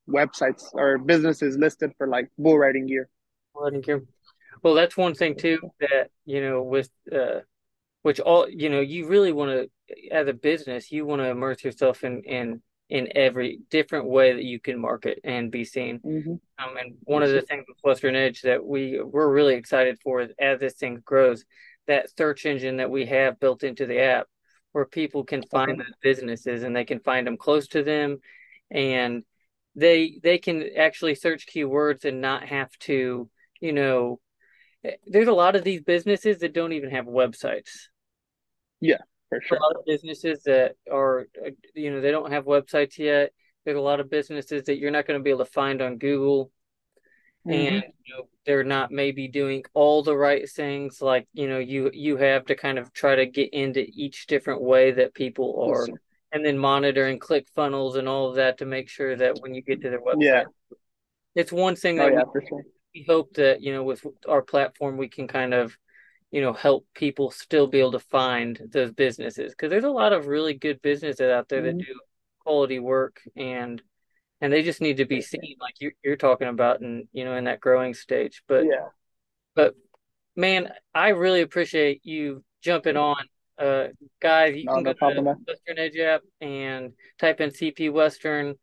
[0.09, 3.09] websites or businesses listed for like bull riding gear.
[3.55, 4.03] Riding gear.
[4.63, 7.39] Well, that's one thing too that you know with uh,
[8.01, 11.63] which all you know you really want to as a business you want to immerse
[11.63, 16.31] yourself in in in every different way that you can market and be seen mm-hmm.
[16.31, 20.21] um, and one of the things with western edge that we we're really excited for
[20.21, 21.45] is as this thing grows
[21.87, 24.27] that search engine that we have built into the app
[24.73, 28.19] where people can find the businesses and they can find them close to them
[28.69, 29.23] and
[29.75, 33.29] they they can actually search keywords and not have to
[33.59, 34.19] you know
[35.05, 37.87] there's a lot of these businesses that don't even have websites
[38.81, 38.97] yeah,
[39.29, 39.57] for sure.
[39.57, 41.27] A lot of businesses that are,
[41.75, 43.31] you know, they don't have websites yet.
[43.63, 45.99] There's a lot of businesses that you're not going to be able to find on
[45.99, 46.51] Google.
[47.47, 47.51] Mm-hmm.
[47.51, 51.89] And you know, they're not maybe doing all the right things like you know you
[51.91, 55.87] you have to kind of try to get into each different way that people are
[55.87, 55.97] yes,
[56.31, 59.61] and then monitoring click funnels and all of that to make sure that when you
[59.61, 60.21] get to their website.
[60.21, 60.43] Yeah.
[61.35, 62.61] It's one thing that oh, yeah, we, sure.
[62.93, 65.77] we hope that you know with our platform we can kind of
[66.29, 70.13] you know help people still be able to find those businesses because there's a lot
[70.13, 71.77] of really good businesses out there mm-hmm.
[71.77, 71.99] that do
[72.39, 73.81] quality work and
[74.41, 77.35] and they just need to be seen like you, you're talking about and you know
[77.35, 78.43] in that growing stage.
[78.47, 78.87] But yeah.
[79.55, 79.75] but
[80.35, 83.17] man i really appreciate you jumping on
[83.61, 83.87] uh
[84.21, 87.91] guys you no, can no go problem, to western edge app and type in cp
[87.91, 88.55] western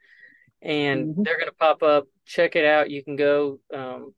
[0.62, 1.24] and Mhm.
[1.24, 2.06] they're going to pop up.
[2.26, 2.90] Check it out.
[2.90, 4.14] You can go um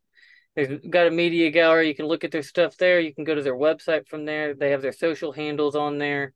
[0.56, 1.88] they've got a media gallery.
[1.88, 2.98] You can look at their stuff there.
[2.98, 4.54] You can go to their website from there.
[4.54, 6.32] They have their social handles on there.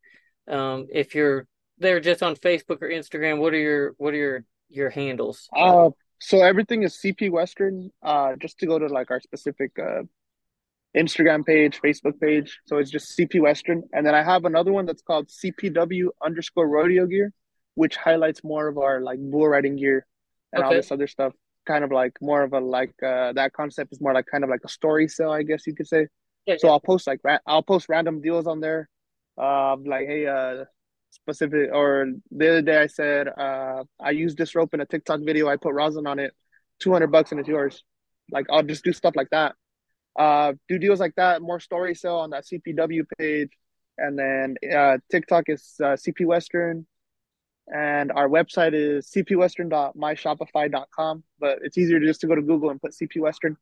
[0.47, 1.47] Um if you're
[1.79, 5.49] they're just on facebook or instagram what are your what are your your handles?
[5.57, 5.91] Uh,
[6.21, 7.91] so everything is CP Western.
[8.03, 10.03] Uh, just to go to like our specific uh
[10.97, 12.59] Instagram page, Facebook page.
[12.67, 16.69] So it's just CP Western, and then I have another one that's called CPW underscore
[16.69, 17.33] Rodeo Gear,
[17.75, 20.07] which highlights more of our like bull riding gear
[20.53, 21.33] and all this other stuff.
[21.67, 24.51] Kind of like more of a like uh that concept is more like kind of
[24.51, 26.07] like a story sale, I guess you could say.
[26.47, 28.89] yeah, So I'll post like ra- I'll post random deals on there.
[29.37, 30.65] Uh, like hey, uh,
[31.11, 31.71] specific.
[31.73, 35.49] Or the other day I said, uh, I used this rope in a TikTok video.
[35.49, 36.33] I put rosin on it,
[36.81, 37.83] two hundred bucks, and it's yours.
[38.31, 39.57] Like I'll just do stuff like that.
[40.19, 41.43] Uh, do deals like that.
[41.43, 43.51] More story sell on that CPW page,
[43.99, 46.87] and then uh, TikTok is uh, CP Western,
[47.73, 51.25] and our website is cpwestern.myshopify.com.
[51.39, 53.57] But it's easier just to go to Google and put CP Western.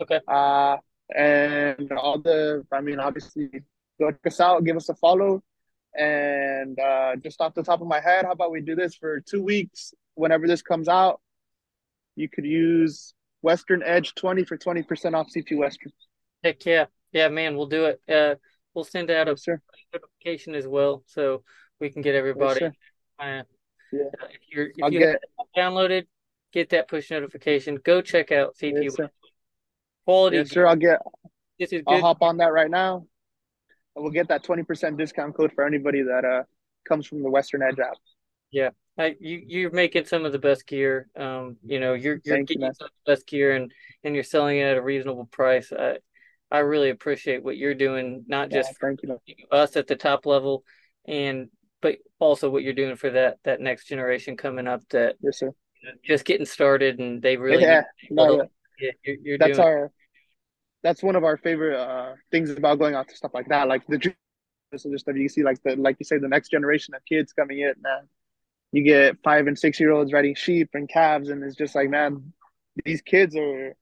[0.00, 0.20] Okay.
[0.26, 0.76] Uh,
[1.14, 3.48] and all the, I mean, obviously,
[3.98, 5.42] go check us out, give us a follow.
[5.96, 9.20] And uh, just off the top of my head, how about we do this for
[9.20, 9.94] two weeks?
[10.14, 11.20] Whenever this comes out,
[12.14, 15.92] you could use Western Edge 20 for 20% off CP Western.
[16.42, 16.86] Heck yeah.
[17.12, 18.00] Yeah, man, we'll do it.
[18.08, 18.34] Uh,
[18.74, 19.46] we'll send out a Yes,
[19.92, 21.42] notification as well so
[21.80, 22.60] we can get everybody.
[22.60, 22.72] sir.
[23.18, 23.42] Uh,
[23.92, 24.00] Yeah.
[24.30, 25.20] if you're if I'll you get,
[25.56, 26.06] downloaded,
[26.52, 27.76] get that push notification.
[27.82, 29.10] Go check out CP yes, sir.
[30.04, 30.36] quality.
[30.38, 30.66] Yes, sir.
[30.66, 31.00] I'll get,
[31.58, 33.06] This is I'll hop on that right now.
[33.96, 36.42] We'll get that 20% discount code for anybody that uh
[36.86, 37.96] comes from the Western Edge app.
[38.98, 41.08] I, you you're making some of the best gear.
[41.16, 42.74] Um, you know, you're you're Thank getting man.
[42.74, 43.72] some of the best gear and
[44.04, 45.72] and you're selling it at a reasonable price.
[45.72, 45.98] I
[46.50, 49.18] I really appreciate what you're doing, not Yeah, just thank you.
[49.50, 50.64] us at the top level
[51.06, 51.48] and
[51.80, 55.52] but also what you're doing for that that next generation coming up that Yes, sir.
[56.04, 58.48] just getting started and they really Yeah, no,
[58.80, 58.90] yeah.
[59.04, 59.90] you're, you're that's doing our
[60.82, 63.86] that's one of our favorite uh things about going out to stuff like that like
[63.86, 63.98] the
[64.72, 67.32] this other stuff you see like the like you say the next generation of kids
[67.32, 68.08] coming in man
[68.72, 71.88] you get five and six year olds riding sheep and calves and it's just like
[71.88, 72.32] man
[72.84, 73.74] these kids are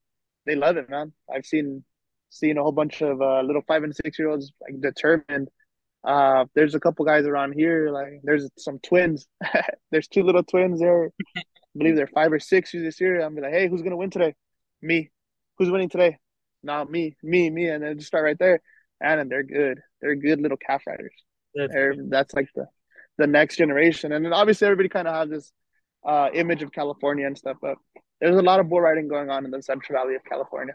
[0.47, 1.13] they love it man.
[1.33, 1.85] I've seen
[2.31, 5.49] seen a whole bunch of uh, little five and six year olds like determined.
[6.05, 9.27] Uh there's a couple guys around here like there's some twins.
[9.91, 11.11] There's two little twins there.
[11.37, 11.43] I
[11.77, 13.21] believe they're five or six this year.
[13.21, 14.35] I'm like hey who's gonna win today?
[14.83, 15.11] Me.
[15.59, 16.19] Who's winning today?
[16.63, 18.61] Not me, me, me, and then just start right there.
[19.01, 19.81] And, they're good.
[20.01, 21.13] They're good little calf riders.
[21.55, 22.67] that's They're, that's like the
[23.19, 24.13] the next generation.
[24.13, 25.53] And then obviously everybody kind of has this
[26.05, 27.77] uh, image of California and stuff, but
[28.21, 30.75] there's a lot of bull riding going on in the Central Valley of California.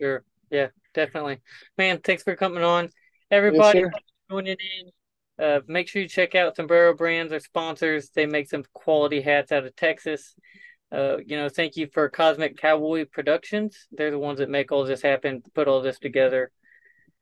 [0.00, 1.40] sure yeah definitely
[1.76, 2.88] man thanks for coming on
[3.30, 3.90] everybody sir.
[4.30, 8.64] joining in uh make sure you check out sombrero brands our sponsors they make some
[8.72, 10.34] quality hats out of texas
[10.92, 14.84] uh you know thank you for cosmic cowboy productions they're the ones that make all
[14.84, 16.50] this happen put all this together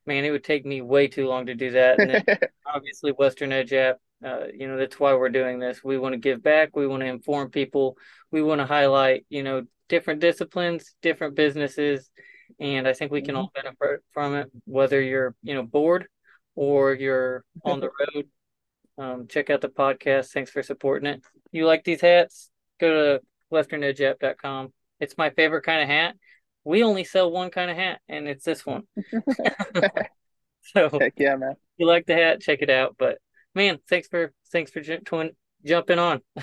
[0.06, 2.24] man it would take me way too long to do that and then
[2.74, 3.98] obviously Western Edge app.
[4.24, 5.82] Uh, you know, that's why we're doing this.
[5.82, 6.76] We want to give back.
[6.76, 7.96] We want to inform people.
[8.30, 12.10] We want to highlight, you know, different disciplines, different businesses,
[12.58, 14.50] and I think we can all benefit from it.
[14.64, 16.06] Whether you're, you know, bored
[16.54, 18.28] or you're on the road,
[18.96, 20.28] um, check out the podcast.
[20.28, 21.22] Thanks for supporting it.
[21.52, 22.50] You like these hats?
[22.80, 23.22] Go to
[23.52, 24.72] westernedgeapp.com.
[25.00, 26.16] It's my favorite kind of hat.
[26.64, 28.84] We only sell one kind of hat, and it's this one.
[30.62, 31.54] so Heck yeah, man.
[31.76, 32.96] you like the hat, check it out.
[32.98, 33.18] But
[33.54, 35.30] man, thanks for thanks for twin,
[35.64, 36.20] jumping on.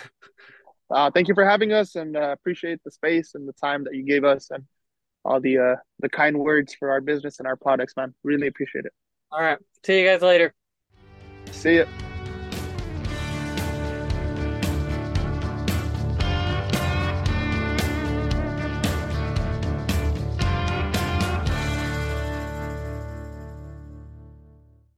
[0.91, 3.95] Uh, thank you for having us, and uh, appreciate the space and the time that
[3.95, 4.65] you gave us, and
[5.23, 8.13] all the uh, the kind words for our business and our products, man.
[8.23, 8.91] Really appreciate it.
[9.31, 10.53] All right, see you guys later.
[11.51, 11.85] See ya.